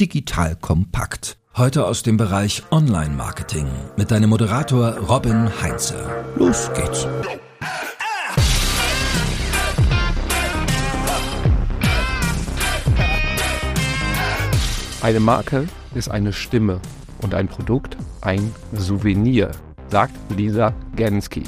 [0.00, 1.38] digital kompakt.
[1.56, 5.96] Heute aus dem Bereich Online-Marketing mit deinem Moderator Robin Heinze.
[6.36, 7.06] Los geht's.
[15.02, 16.80] Eine Marke ist eine Stimme
[17.22, 19.50] und ein Produkt ein Souvenir,
[19.88, 21.42] sagt Lisa Gensky.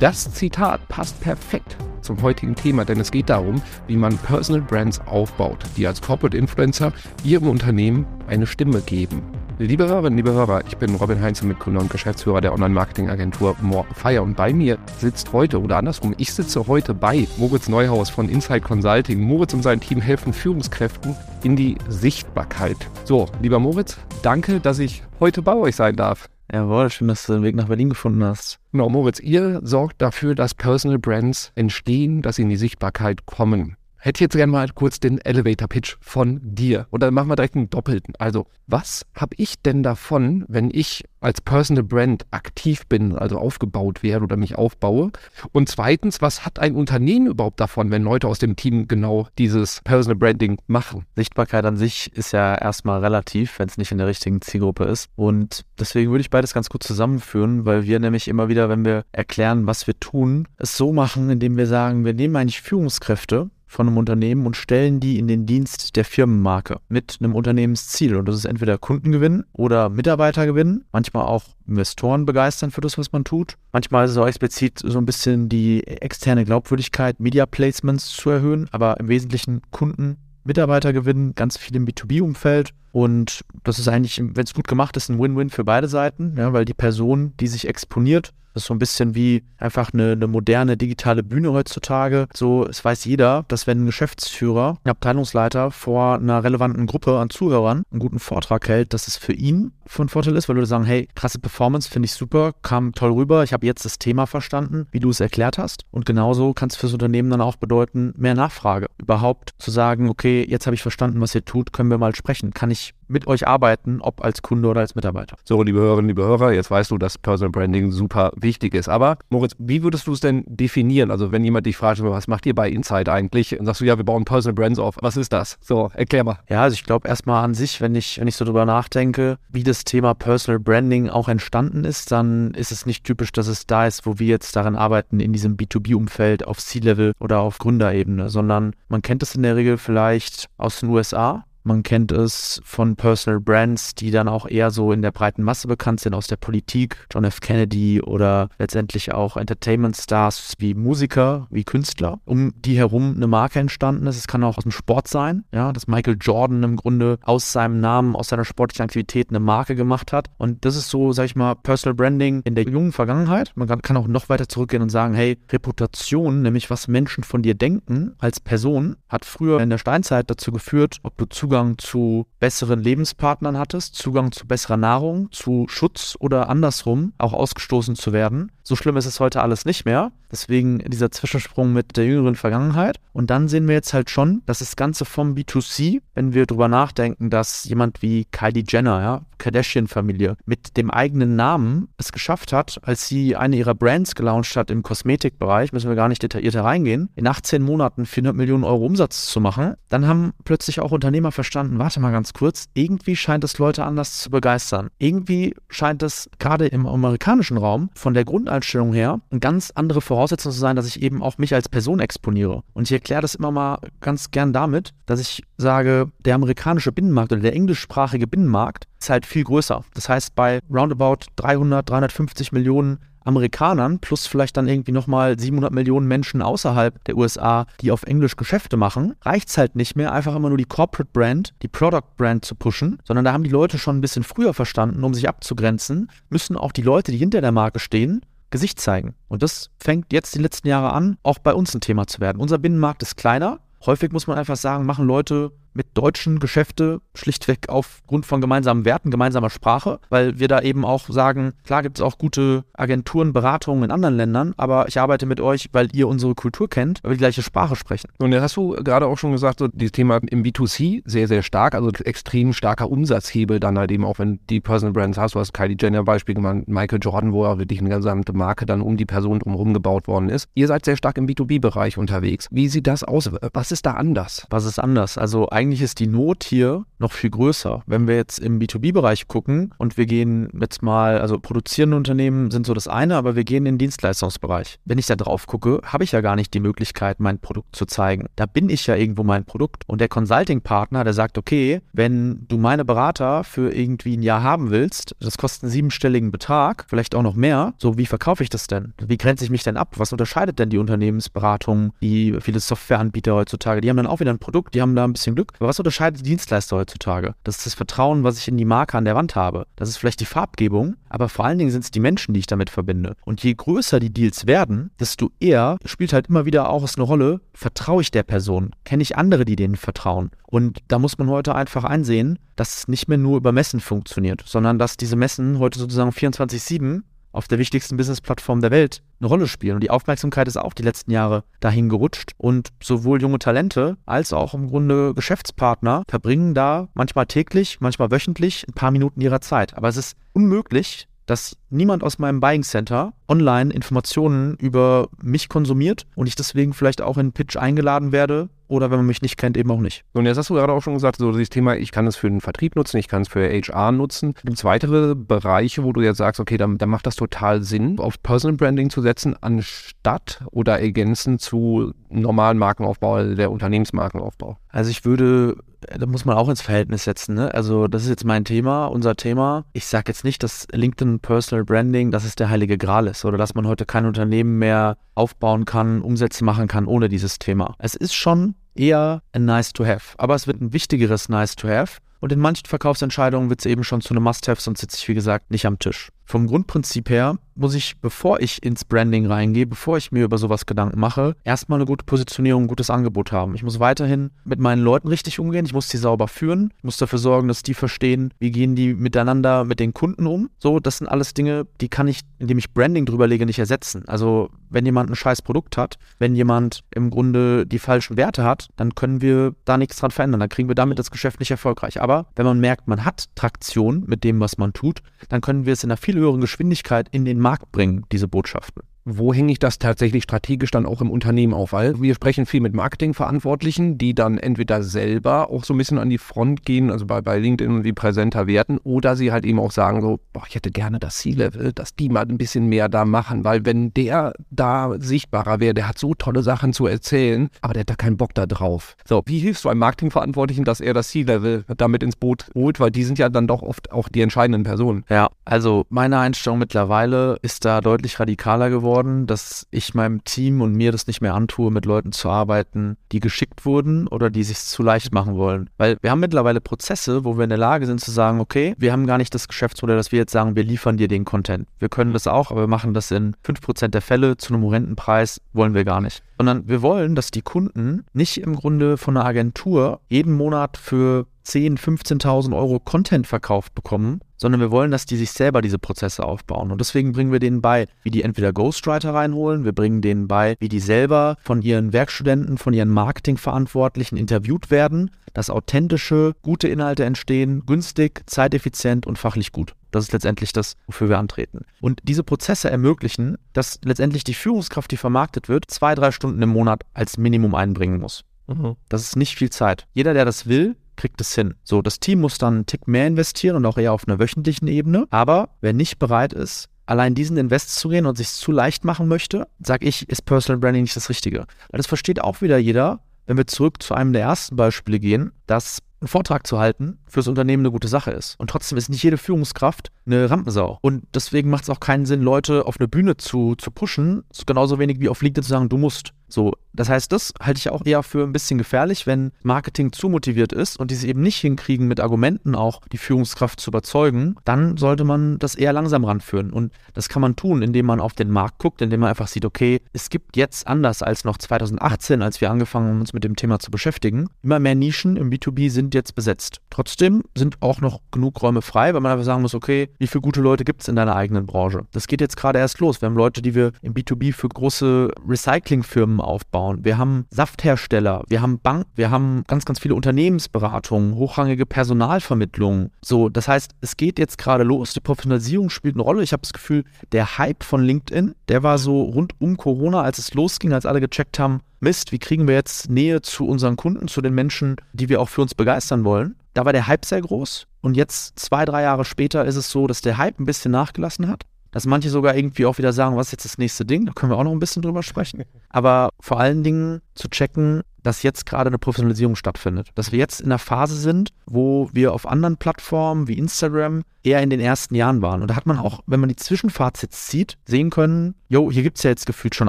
[0.00, 5.00] Das Zitat passt perfekt zum heutigen Thema, denn es geht darum, wie man Personal Brands
[5.06, 6.92] aufbaut, die als Corporate Influencer
[7.24, 9.22] ihrem Unternehmen eine Stimme geben.
[9.58, 14.22] Liebe Hörerinnen, liebe Hörer, ich bin Robin Heinze, Mitgründer und Geschäftsführer der Online-Marketing-Agentur More Fire
[14.22, 18.62] und bei mir sitzt heute oder andersrum, ich sitze heute bei Moritz Neuhaus von Inside
[18.62, 19.20] Consulting.
[19.20, 22.76] Moritz und sein Team helfen Führungskräften in die Sichtbarkeit.
[23.04, 26.31] So, lieber Moritz, danke, dass ich heute bei euch sein darf.
[26.52, 28.60] Jawohl, schön, dass du den Weg nach Berlin gefunden hast.
[28.72, 33.78] Genau, Moritz, ihr sorgt dafür, dass Personal Brands entstehen, dass sie in die Sichtbarkeit kommen.
[34.04, 36.88] Hätte jetzt gerne mal kurz den Elevator Pitch von dir.
[36.90, 38.14] Und dann machen wir direkt einen doppelten.
[38.18, 44.02] Also, was habe ich denn davon, wenn ich als Personal Brand aktiv bin, also aufgebaut
[44.02, 45.12] werde oder mich aufbaue?
[45.52, 49.80] Und zweitens, was hat ein Unternehmen überhaupt davon, wenn Leute aus dem Team genau dieses
[49.84, 51.06] Personal Branding machen?
[51.14, 55.10] Sichtbarkeit an sich ist ja erstmal relativ, wenn es nicht in der richtigen Zielgruppe ist.
[55.14, 59.04] Und deswegen würde ich beides ganz gut zusammenführen, weil wir nämlich immer wieder, wenn wir
[59.12, 63.88] erklären, was wir tun, es so machen, indem wir sagen, wir nehmen eigentlich Führungskräfte, von
[63.88, 68.16] einem Unternehmen und stellen die in den Dienst der Firmenmarke mit einem Unternehmensziel.
[68.16, 73.24] Und das ist entweder Kundengewinn oder Mitarbeitergewinn, manchmal auch Investoren begeistern für das, was man
[73.24, 73.56] tut.
[73.72, 78.68] Manchmal ist es auch explizit so ein bisschen die externe Glaubwürdigkeit, Media Placements zu erhöhen,
[78.72, 82.70] aber im Wesentlichen Kunden Mitarbeiter gewinnen, ganz viel im B2B-Umfeld.
[82.90, 86.52] Und das ist eigentlich, wenn es gut gemacht ist, ein Win-Win für beide Seiten, ja,
[86.52, 90.26] weil die Person, die sich exponiert, das ist so ein bisschen wie einfach eine, eine,
[90.26, 92.26] moderne digitale Bühne heutzutage.
[92.34, 97.30] So, es weiß jeder, dass wenn ein Geschäftsführer, ein Abteilungsleiter vor einer relevanten Gruppe an
[97.30, 100.84] Zuhörern einen guten Vortrag hält, dass es für ihn von Vorteil ist, weil Leute sagen,
[100.84, 104.86] hey, krasse Performance, finde ich super, kam toll rüber, ich habe jetzt das Thema verstanden,
[104.90, 105.84] wie du es erklärt hast.
[105.90, 108.86] Und genauso kann es fürs Unternehmen dann auch bedeuten, mehr Nachfrage.
[108.98, 112.52] Überhaupt zu sagen, okay, jetzt habe ich verstanden, was ihr tut, können wir mal sprechen.
[112.52, 115.36] Kann ich mit euch arbeiten, ob als Kunde oder als Mitarbeiter.
[115.44, 118.88] So, liebe Hörerinnen, liebe Hörer, jetzt weißt du, dass Personal Branding super wichtig ist.
[118.88, 121.10] Aber Moritz, wie würdest du es denn definieren?
[121.10, 123.58] Also wenn jemand dich fragt, was macht ihr bei Insight eigentlich?
[123.58, 124.96] Und sagst du, ja, wir bauen Personal Brands auf.
[125.00, 125.58] Was ist das?
[125.60, 126.38] So, erklär mal.
[126.48, 129.62] Ja, also ich glaube erstmal an sich, wenn ich, wenn ich so drüber nachdenke, wie
[129.62, 133.86] das Thema Personal Branding auch entstanden ist, dann ist es nicht typisch, dass es da
[133.86, 138.74] ist, wo wir jetzt daran arbeiten, in diesem B2B-Umfeld auf C-Level oder auf Gründerebene, sondern
[138.88, 143.40] man kennt es in der Regel vielleicht aus den USA, man kennt es von Personal
[143.40, 147.06] Brands, die dann auch eher so in der breiten Masse bekannt sind, aus der Politik,
[147.12, 147.40] John F.
[147.40, 153.60] Kennedy oder letztendlich auch Entertainment Stars wie Musiker, wie Künstler, um die herum eine Marke
[153.60, 154.16] entstanden ist.
[154.16, 157.80] Es kann auch aus dem Sport sein, ja, dass Michael Jordan im Grunde aus seinem
[157.80, 160.28] Namen, aus seiner sportlichen Aktivität eine Marke gemacht hat.
[160.38, 163.52] Und das ist so, sag ich mal, Personal Branding in der jungen Vergangenheit.
[163.54, 167.54] Man kann auch noch weiter zurückgehen und sagen, hey, Reputation, nämlich was Menschen von dir
[167.54, 172.24] denken als Person, hat früher in der Steinzeit dazu geführt, ob du zu Zugang zu
[172.40, 178.50] besseren Lebenspartnern hattest, Zugang zu besserer Nahrung, zu Schutz oder andersrum auch ausgestoßen zu werden.
[178.62, 180.12] So schlimm ist es heute alles nicht mehr.
[180.30, 182.98] Deswegen dieser Zwischensprung mit der jüngeren Vergangenheit.
[183.12, 186.68] Und dann sehen wir jetzt halt schon, dass das Ganze vom B2C, wenn wir drüber
[186.68, 192.80] nachdenken, dass jemand wie Kylie Jenner, ja, Kardashian-Familie, mit dem eigenen Namen es geschafft hat,
[192.82, 197.10] als sie eine ihrer Brands gelauncht hat im Kosmetikbereich, müssen wir gar nicht detailliert reingehen,
[197.14, 201.41] in 18 Monaten 400 Millionen Euro Umsatz zu machen, dann haben plötzlich auch Unternehmer verstanden,
[201.78, 204.88] warte mal ganz kurz, irgendwie scheint es Leute anders zu begeistern.
[204.98, 210.52] Irgendwie scheint es gerade im amerikanischen Raum von der Grundeinstellung her eine ganz andere Voraussetzung
[210.52, 212.62] zu sein, dass ich eben auch mich als Person exponiere.
[212.72, 217.32] Und ich erkläre das immer mal ganz gern damit, dass ich sage, der amerikanische Binnenmarkt
[217.32, 219.84] oder der englischsprachige Binnenmarkt ist halt viel größer.
[219.94, 226.06] Das heißt, bei roundabout 300, 350 Millionen Amerikanern plus vielleicht dann irgendwie nochmal 700 Millionen
[226.06, 230.34] Menschen außerhalb der USA, die auf Englisch Geschäfte machen, reicht es halt nicht mehr, einfach
[230.34, 233.78] immer nur die Corporate Brand, die Product Brand zu pushen, sondern da haben die Leute
[233.78, 237.52] schon ein bisschen früher verstanden, um sich abzugrenzen, müssen auch die Leute, die hinter der
[237.52, 239.14] Marke stehen, Gesicht zeigen.
[239.28, 242.40] Und das fängt jetzt die letzten Jahre an, auch bei uns ein Thema zu werden.
[242.40, 243.60] Unser Binnenmarkt ist kleiner.
[243.84, 249.10] Häufig muss man einfach sagen, machen Leute mit deutschen Geschäfte schlichtweg aufgrund von gemeinsamen Werten,
[249.10, 253.84] gemeinsamer Sprache, weil wir da eben auch sagen, klar gibt es auch gute Agenturen, Beratungen
[253.84, 257.16] in anderen Ländern, aber ich arbeite mit euch, weil ihr unsere Kultur kennt, weil wir
[257.16, 258.10] die gleiche Sprache sprechen.
[258.18, 261.42] Und jetzt hast du gerade auch schon gesagt, so dieses Thema im B2C sehr, sehr
[261.42, 265.40] stark, also extrem starker Umsatzhebel dann halt eben auch, wenn die Personal Brands hast, du
[265.40, 268.96] hast Kylie Jenner Beispiel gemacht, Michael Jordan, wo ja wirklich eine gesamte Marke dann um
[268.96, 270.48] die Person drumherum gebaut worden ist.
[270.54, 272.48] Ihr seid sehr stark im B2B-Bereich unterwegs.
[272.50, 273.30] Wie sieht das aus?
[273.52, 274.46] Was ist da anders?
[274.50, 275.18] Was ist anders?
[275.18, 277.82] Also eigentlich eigentlich ist die Not hier noch viel größer.
[277.86, 282.66] Wenn wir jetzt im B2B-Bereich gucken und wir gehen jetzt mal, also produzierende Unternehmen sind
[282.66, 284.78] so das eine, aber wir gehen in den Dienstleistungsbereich.
[284.84, 287.86] Wenn ich da drauf gucke, habe ich ja gar nicht die Möglichkeit, mein Produkt zu
[287.86, 288.26] zeigen.
[288.36, 289.84] Da bin ich ja irgendwo mein Produkt.
[289.86, 294.70] Und der Consulting-Partner, der sagt, okay, wenn du meine Berater für irgendwie ein Jahr haben
[294.70, 298.66] willst, das kostet einen siebenstelligen Betrag, vielleicht auch noch mehr, so wie verkaufe ich das
[298.66, 298.94] denn?
[299.04, 299.94] Wie grenze ich mich denn ab?
[299.96, 303.80] Was unterscheidet denn die Unternehmensberatung, die viele Softwareanbieter heutzutage?
[303.80, 305.51] Die haben dann auch wieder ein Produkt, die haben da ein bisschen Glück.
[305.58, 307.34] Aber was unterscheidet die Dienstleister heutzutage?
[307.44, 309.66] Das ist das Vertrauen, was ich in die Marke an der Wand habe.
[309.76, 312.46] Das ist vielleicht die Farbgebung, aber vor allen Dingen sind es die Menschen, die ich
[312.46, 313.16] damit verbinde.
[313.24, 317.40] Und je größer die Deals werden, desto eher spielt halt immer wieder auch eine Rolle,
[317.54, 318.70] vertraue ich der Person?
[318.84, 320.30] Kenne ich andere, die denen vertrauen?
[320.46, 324.42] Und da muss man heute einfach einsehen, dass es nicht mehr nur über Messen funktioniert,
[324.46, 329.48] sondern dass diese Messen heute sozusagen 24-7 auf der wichtigsten Business-Plattform der Welt eine Rolle
[329.48, 329.76] spielen.
[329.76, 332.32] Und die Aufmerksamkeit ist auch die letzten Jahre dahin gerutscht.
[332.36, 338.66] Und sowohl junge Talente als auch im Grunde Geschäftspartner verbringen da manchmal täglich, manchmal wöchentlich
[338.68, 339.76] ein paar Minuten ihrer Zeit.
[339.76, 346.06] Aber es ist unmöglich, dass niemand aus meinem Buying Center online Informationen über mich konsumiert
[346.14, 349.58] und ich deswegen vielleicht auch in Pitch eingeladen werde oder wenn man mich nicht kennt,
[349.58, 350.02] eben auch nicht.
[350.14, 352.30] Und jetzt hast du gerade auch schon gesagt, so dieses Thema, ich kann es für
[352.30, 354.34] den Vertrieb nutzen, ich kann es für HR nutzen.
[354.44, 357.98] Gibt es weitere Bereiche, wo du jetzt sagst, okay, dann, dann macht das total Sinn,
[357.98, 364.56] auf Personal Branding zu setzen, anstatt oder ergänzend zu normalen Markenaufbau, der Unternehmensmarkenaufbau?
[364.70, 365.56] Also ich würde
[365.98, 367.34] da muss man auch ins Verhältnis setzen.
[367.34, 367.52] Ne?
[367.52, 369.64] Also das ist jetzt mein Thema, unser Thema.
[369.72, 373.38] Ich sage jetzt nicht, dass LinkedIn Personal Branding, dass es der heilige Gral ist oder
[373.38, 377.74] dass man heute kein Unternehmen mehr aufbauen kann, Umsätze machen kann ohne dieses Thema.
[377.78, 380.14] Es ist schon eher ein Nice to Have.
[380.18, 381.98] Aber es wird ein wichtigeres Nice to Have.
[382.20, 385.14] Und in manchen Verkaufsentscheidungen wird es eben schon zu einem Must-Have, sonst sitze ich, wie
[385.14, 386.10] gesagt, nicht am Tisch.
[386.24, 390.66] Vom Grundprinzip her muss ich, bevor ich ins Branding reingehe, bevor ich mir über sowas
[390.66, 393.54] Gedanken mache, erstmal eine gute Positionierung, ein gutes Angebot haben.
[393.54, 396.96] Ich muss weiterhin mit meinen Leuten richtig umgehen, ich muss die sauber führen, ich muss
[396.96, 400.50] dafür sorgen, dass die verstehen, wie gehen die miteinander mit den Kunden um.
[400.58, 404.04] So, das sind alles Dinge, die kann ich, indem ich Branding drüber lege, nicht ersetzen.
[404.06, 408.68] Also, wenn jemand ein scheiß Produkt hat, wenn jemand im Grunde die falschen Werte hat,
[408.76, 410.40] dann können wir da nichts dran verändern.
[410.40, 412.00] Dann kriegen wir damit das Geschäft nicht erfolgreich.
[412.00, 415.74] Aber wenn man merkt, man hat Traktion mit dem, was man tut, dann können wir
[415.74, 419.58] es in einer viel höheren Geschwindigkeit in den Markt bringen, diese Botschaften wo hänge ich
[419.58, 421.72] das tatsächlich strategisch dann auch im Unternehmen auf?
[421.72, 426.10] Weil wir sprechen viel mit Marketingverantwortlichen, die dann entweder selber auch so ein bisschen an
[426.10, 429.58] die Front gehen, also bei, bei LinkedIn und die präsenter werden, oder sie halt eben
[429.58, 432.88] auch sagen so, boah, ich hätte gerne das C-Level, dass die mal ein bisschen mehr
[432.88, 437.48] da machen, weil wenn der da sichtbarer wäre, der hat so tolle Sachen zu erzählen,
[437.60, 438.96] aber der hat da keinen Bock da drauf.
[439.04, 442.90] So, wie hilfst du einem Marketingverantwortlichen, dass er das C-Level damit ins Boot holt, weil
[442.90, 445.04] die sind ja dann doch oft auch die entscheidenden Personen.
[445.08, 450.60] Ja, also meine Einstellung mittlerweile ist da deutlich radikaler geworden geworden, dass ich meinem Team
[450.60, 454.44] und mir das nicht mehr antue, mit Leuten zu arbeiten, die geschickt wurden oder die
[454.44, 455.70] sich zu leicht machen wollen.
[455.78, 458.92] Weil wir haben mittlerweile Prozesse, wo wir in der Lage sind zu sagen, okay, wir
[458.92, 461.66] haben gar nicht das Geschäftsmodell, dass wir jetzt sagen, wir liefern dir den Content.
[461.78, 464.96] Wir können das auch, aber wir machen das in 5% der Fälle zu einem horrenden
[464.96, 466.22] Preis, wollen wir gar nicht.
[466.36, 471.26] Sondern wir wollen, dass die Kunden nicht im Grunde von einer Agentur jeden Monat für
[471.46, 476.24] 10.000, 15.000 Euro Content verkauft bekommen, sondern wir wollen, dass die sich selber diese Prozesse
[476.24, 476.70] aufbauen.
[476.70, 480.56] Und deswegen bringen wir denen bei, wie die entweder Ghostwriter reinholen, wir bringen denen bei,
[480.58, 487.04] wie die selber von ihren Werkstudenten, von ihren Marketingverantwortlichen interviewt werden, dass authentische, gute Inhalte
[487.04, 489.74] entstehen, günstig, zeiteffizient und fachlich gut.
[489.90, 491.64] Das ist letztendlich das, wofür wir antreten.
[491.80, 496.48] Und diese Prozesse ermöglichen, dass letztendlich die Führungskraft, die vermarktet wird, zwei, drei Stunden im
[496.48, 498.24] Monat als Minimum einbringen muss.
[498.46, 498.76] Mhm.
[498.88, 499.86] Das ist nicht viel Zeit.
[499.92, 501.54] Jeder, der das will, kriegt es hin.
[501.64, 504.68] So, das Team muss dann einen Tick mehr investieren und auch eher auf einer wöchentlichen
[504.68, 505.06] Ebene.
[505.10, 509.08] Aber wer nicht bereit ist, allein diesen Invest zu gehen und sich zu leicht machen
[509.08, 511.40] möchte, sage ich, ist Personal Branding nicht das Richtige.
[511.70, 515.32] Weil das versteht auch wieder jeder, wenn wir zurück zu einem der ersten Beispiele gehen,
[515.46, 518.38] dass einen Vortrag zu halten fürs Unternehmen eine gute Sache ist.
[518.38, 520.78] Und trotzdem ist nicht jede Führungskraft eine Rampensau.
[520.82, 524.78] Und deswegen macht es auch keinen Sinn, Leute auf eine Bühne zu, zu pushen, genauso
[524.80, 526.12] wenig wie auf LinkedIn zu sagen, du musst.
[526.32, 530.08] So, das heißt, das halte ich auch eher für ein bisschen gefährlich, wenn Marketing zu
[530.08, 534.36] motiviert ist und die es eben nicht hinkriegen, mit Argumenten auch die Führungskraft zu überzeugen,
[534.44, 536.50] dann sollte man das eher langsam ranführen.
[536.50, 539.44] Und das kann man tun, indem man auf den Markt guckt, indem man einfach sieht,
[539.44, 543.36] okay, es gibt jetzt anders als noch 2018, als wir angefangen haben, uns mit dem
[543.36, 544.28] Thema zu beschäftigen.
[544.42, 546.62] Immer mehr Nischen im B2B sind jetzt besetzt.
[546.70, 550.22] Trotzdem sind auch noch genug Räume frei, weil man einfach sagen muss, okay, wie viele
[550.22, 551.82] gute Leute gibt es in deiner eigenen Branche?
[551.92, 553.02] Das geht jetzt gerade erst los.
[553.02, 556.84] Wir haben Leute, die wir im B2B für große Recyclingfirmen aufbauen.
[556.84, 562.90] Wir haben Safthersteller, wir haben Banken, wir haben ganz, ganz viele Unternehmensberatungen, hochrangige Personalvermittlungen.
[563.02, 564.94] So, das heißt, es geht jetzt gerade los.
[564.94, 566.22] Die Professionalisierung spielt eine Rolle.
[566.22, 570.18] Ich habe das Gefühl, der Hype von LinkedIn, der war so rund um Corona, als
[570.18, 574.06] es losging, als alle gecheckt haben, Mist, wie kriegen wir jetzt Nähe zu unseren Kunden,
[574.06, 576.36] zu den Menschen, die wir auch für uns begeistern wollen.
[576.54, 579.86] Da war der Hype sehr groß und jetzt zwei, drei Jahre später ist es so,
[579.86, 583.28] dass der Hype ein bisschen nachgelassen hat dass manche sogar irgendwie auch wieder sagen, was
[583.28, 584.06] ist jetzt das nächste Ding?
[584.06, 585.42] Da können wir auch noch ein bisschen drüber sprechen.
[585.70, 589.88] Aber vor allen Dingen zu checken, dass jetzt gerade eine Professionalisierung stattfindet.
[589.94, 594.42] Dass wir jetzt in einer Phase sind, wo wir auf anderen Plattformen wie Instagram eher
[594.42, 595.42] in den ersten Jahren waren.
[595.42, 598.98] Und da hat man auch, wenn man die Zwischenfazits sieht, sehen können, jo, hier gibt
[598.98, 599.68] es ja jetzt gefühlt schon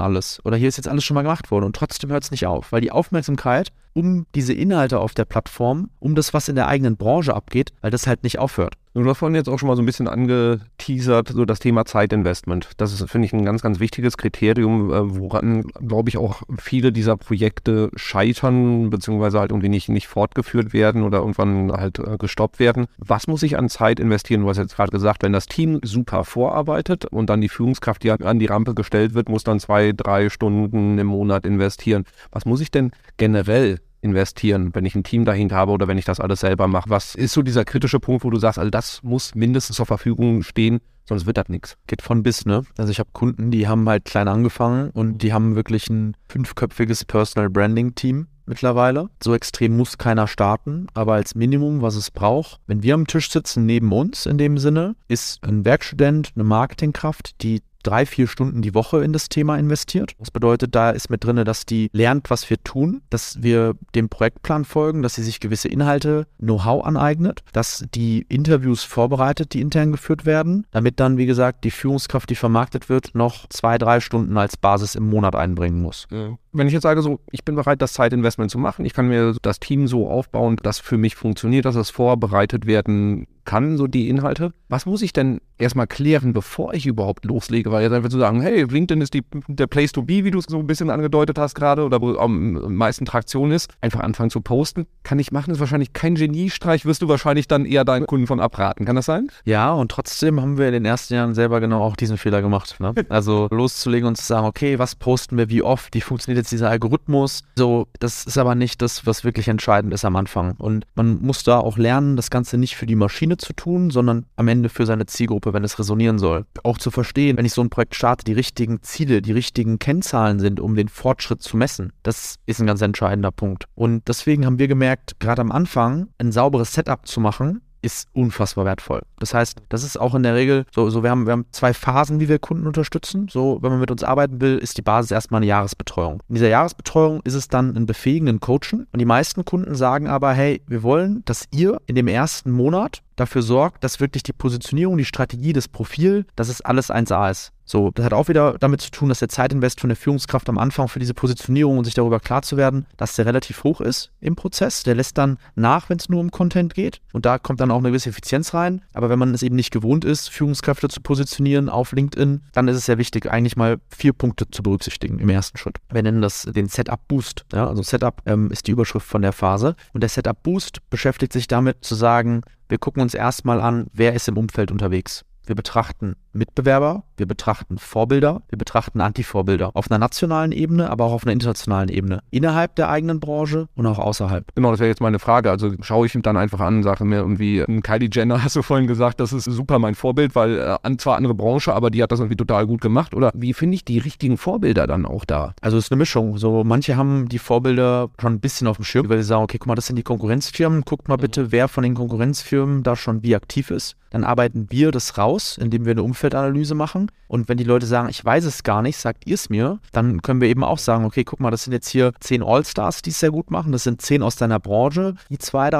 [0.00, 0.40] alles.
[0.44, 1.64] Oder hier ist jetzt alles schon mal gemacht worden.
[1.64, 5.88] Und trotzdem hört es nicht auf, weil die Aufmerksamkeit um diese Inhalte auf der Plattform,
[6.00, 8.74] um das, was in der eigenen Branche abgeht, weil das halt nicht aufhört.
[8.92, 12.70] Du hast vorhin jetzt auch schon mal so ein bisschen angeteasert, so das Thema Zeitinvestment.
[12.76, 16.92] Das ist, finde ich, ein ganz, ganz wichtiges Kriterium, äh, woran, glaube ich, auch viele
[16.92, 22.60] dieser Projekte scheitern, beziehungsweise halt irgendwie nicht, nicht fortgeführt werden oder irgendwann halt äh, gestoppt
[22.60, 22.86] werden.
[22.98, 24.43] Was muss ich an Zeit investieren?
[24.44, 28.10] Du hast jetzt gerade gesagt, wenn das Team super vorarbeitet und dann die Führungskraft, die
[28.10, 32.04] an die Rampe gestellt wird, muss dann zwei, drei Stunden im Monat investieren.
[32.30, 36.04] Was muss ich denn generell investieren, wenn ich ein Team dahinter habe oder wenn ich
[36.04, 36.90] das alles selber mache?
[36.90, 40.42] Was ist so dieser kritische Punkt, wo du sagst, also das muss mindestens zur Verfügung
[40.42, 41.78] stehen, sonst wird das nichts?
[41.86, 42.64] Geht von bis, ne?
[42.76, 47.06] Also ich habe Kunden, die haben halt klein angefangen und die haben wirklich ein fünfköpfiges
[47.06, 49.08] Personal Branding Team mittlerweile.
[49.22, 53.30] So extrem muss keiner starten, aber als Minimum, was es braucht, wenn wir am Tisch
[53.30, 58.62] sitzen neben uns in dem Sinne, ist ein Werkstudent, eine Marketingkraft, die drei, vier Stunden
[58.62, 60.12] die Woche in das Thema investiert.
[60.18, 64.08] Das bedeutet, da ist mit drin, dass die lernt, was wir tun, dass wir dem
[64.08, 69.92] Projektplan folgen, dass sie sich gewisse Inhalte, Know-how aneignet, dass die Interviews vorbereitet, die intern
[69.92, 74.36] geführt werden, damit dann, wie gesagt, die Führungskraft, die vermarktet wird, noch zwei, drei Stunden
[74.36, 76.06] als Basis im Monat einbringen muss.
[76.10, 79.36] Wenn ich jetzt sage, so, ich bin bereit, das Zeitinvestment zu machen, ich kann mir
[79.42, 84.08] das Team so aufbauen, dass für mich funktioniert, dass es vorbereitet werden kann, so die
[84.08, 84.52] Inhalte.
[84.68, 87.70] Was muss ich denn erstmal klären, bevor ich überhaupt loslege?
[87.70, 90.38] Weil jetzt einfach zu sagen, hey, LinkedIn ist die, der Place to be, wie du
[90.38, 94.30] es so ein bisschen angedeutet hast gerade, oder wo am meisten Traktion ist, einfach anfangen
[94.30, 94.86] zu posten.
[95.02, 98.40] Kann ich machen, ist wahrscheinlich kein Geniestreich, wirst du wahrscheinlich dann eher deinen Kunden von
[98.40, 98.84] abraten.
[98.84, 99.28] Kann das sein?
[99.44, 102.76] Ja, und trotzdem haben wir in den ersten Jahren selber genau auch diesen Fehler gemacht.
[102.80, 102.94] Ne?
[103.14, 106.70] Also loszulegen und zu sagen, okay, was posten wir, wie oft, wie funktioniert jetzt dieser
[106.70, 107.42] Algorithmus?
[107.56, 110.54] So, das ist aber nicht das, was wirklich entscheidend ist am Anfang.
[110.58, 114.26] Und man muss da auch lernen, das Ganze nicht für die Maschine zu tun, sondern
[114.36, 116.46] am Ende für seine Zielgruppe, wenn es resonieren soll.
[116.62, 120.40] Auch zu verstehen, wenn ich so ein Projekt starte, die richtigen Ziele, die richtigen Kennzahlen
[120.40, 121.92] sind, um den Fortschritt zu messen.
[122.02, 123.66] Das ist ein ganz entscheidender Punkt.
[123.74, 128.64] Und deswegen haben wir gemerkt, gerade am Anfang ein sauberes Setup zu machen, ist unfassbar
[128.64, 129.02] wertvoll.
[129.18, 131.74] Das heißt, das ist auch in der Regel so, so wir, haben, wir haben zwei
[131.74, 133.28] Phasen, wie wir Kunden unterstützen.
[133.30, 136.20] So, wenn man mit uns arbeiten will, ist die Basis erstmal eine Jahresbetreuung.
[136.28, 138.86] In dieser Jahresbetreuung ist es dann ein befähigenden Coachen.
[138.92, 143.02] Und die meisten Kunden sagen aber, hey, wir wollen, dass ihr in dem ersten Monat
[143.16, 147.52] dafür sorgt, dass wirklich die Positionierung, die Strategie, das Profil, dass es alles 1A ist.
[147.64, 150.58] So, das hat auch wieder damit zu tun, dass der Zeitinvest von der Führungskraft am
[150.58, 154.10] Anfang für diese Positionierung und sich darüber klar zu werden, dass der relativ hoch ist
[154.20, 154.82] im Prozess.
[154.82, 157.00] Der lässt dann nach, wenn es nur um Content geht.
[157.12, 158.82] Und da kommt dann auch eine gewisse Effizienz rein.
[158.92, 162.76] Aber wenn man es eben nicht gewohnt ist, Führungskräfte zu positionieren auf LinkedIn, dann ist
[162.76, 165.78] es sehr wichtig, eigentlich mal vier Punkte zu berücksichtigen im ersten Schritt.
[165.90, 167.46] Wir nennen das den Setup Boost.
[167.52, 169.74] Ja, also Setup ähm, ist die Überschrift von der Phase.
[169.92, 174.14] Und der Setup Boost beschäftigt sich damit zu sagen, wir gucken uns erstmal an, wer
[174.14, 175.24] ist im Umfeld unterwegs.
[175.46, 181.12] Wir betrachten Mitbewerber, wir betrachten Vorbilder, wir betrachten Antivorbilder auf einer nationalen Ebene, aber auch
[181.12, 182.20] auf einer internationalen Ebene.
[182.30, 184.46] Innerhalb der eigenen Branche und auch außerhalb.
[184.54, 185.50] Genau, das wäre jetzt meine Frage.
[185.50, 188.62] Also schaue ich ihm dann einfach an, sage mir irgendwie, ähm, Kylie Jenner hast du
[188.62, 192.10] vorhin gesagt, das ist super mein Vorbild, weil äh, zwar andere Branche, aber die hat
[192.10, 193.14] das irgendwie total gut gemacht.
[193.14, 195.54] Oder wie finde ich die richtigen Vorbilder dann auch da?
[195.60, 196.38] Also es ist eine Mischung.
[196.38, 199.58] So manche haben die Vorbilder schon ein bisschen auf dem Schirm, weil sie sagen, okay,
[199.58, 201.22] guck mal, das sind die Konkurrenzfirmen, guckt mal mhm.
[201.22, 203.96] bitte, wer von den Konkurrenzfirmen da schon wie aktiv ist.
[204.14, 207.10] Dann arbeiten wir das raus, indem wir eine Umfeldanalyse machen.
[207.28, 210.22] Und wenn die Leute sagen, ich weiß es gar nicht, sagt ihr es mir, dann
[210.22, 213.10] können wir eben auch sagen, okay, guck mal, das sind jetzt hier zehn Allstars, die
[213.10, 213.72] es sehr gut machen.
[213.72, 215.14] Das sind zehn aus deiner Branche.
[215.30, 215.70] Die zwei,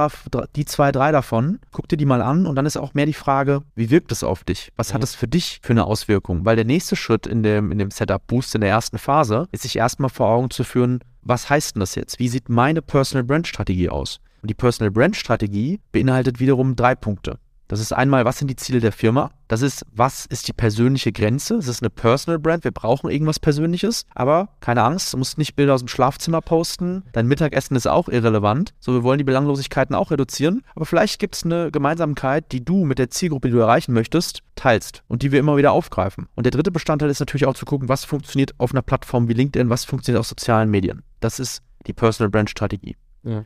[0.57, 2.47] die zwei, drei davon, guck dir die mal an.
[2.47, 4.73] Und dann ist auch mehr die Frage, wie wirkt es auf dich?
[4.77, 4.95] Was mhm.
[4.95, 6.45] hat es für dich für eine Auswirkung?
[6.45, 9.63] Weil der nächste Schritt in dem, in dem Setup Boost in der ersten Phase ist
[9.63, 12.19] sich erstmal vor Augen zu führen, was heißt denn das jetzt?
[12.19, 14.21] Wie sieht meine Personal Brand Strategie aus?
[14.43, 17.39] Und die Personal Brand Strategie beinhaltet wiederum drei Punkte.
[17.69, 19.31] Das ist einmal, was sind die Ziele der Firma?
[19.49, 21.57] Das ist, was ist die persönliche Grenze?
[21.57, 22.65] Es ist eine Personal Brand.
[22.65, 24.07] Wir brauchen irgendwas Persönliches.
[24.15, 27.05] Aber keine Angst, du musst nicht Bilder aus dem Schlafzimmer posten.
[27.13, 28.75] Dein Mittagessen ist auch irrelevant.
[28.81, 30.63] So, wir wollen die Belanglosigkeiten auch reduzieren.
[30.75, 34.43] Aber vielleicht gibt es eine Gemeinsamkeit, die du mit der Zielgruppe, die du erreichen möchtest,
[34.57, 36.29] teilst und die wir immer wieder aufgreifen.
[36.35, 39.35] Und der dritte Bestandteil ist natürlich auch zu gucken, was funktioniert auf einer Plattform wie
[39.35, 41.03] LinkedIn, was funktioniert auf sozialen Medien.
[41.21, 42.97] Das ist die Personal Brand Strategie.
[43.23, 43.45] Ja.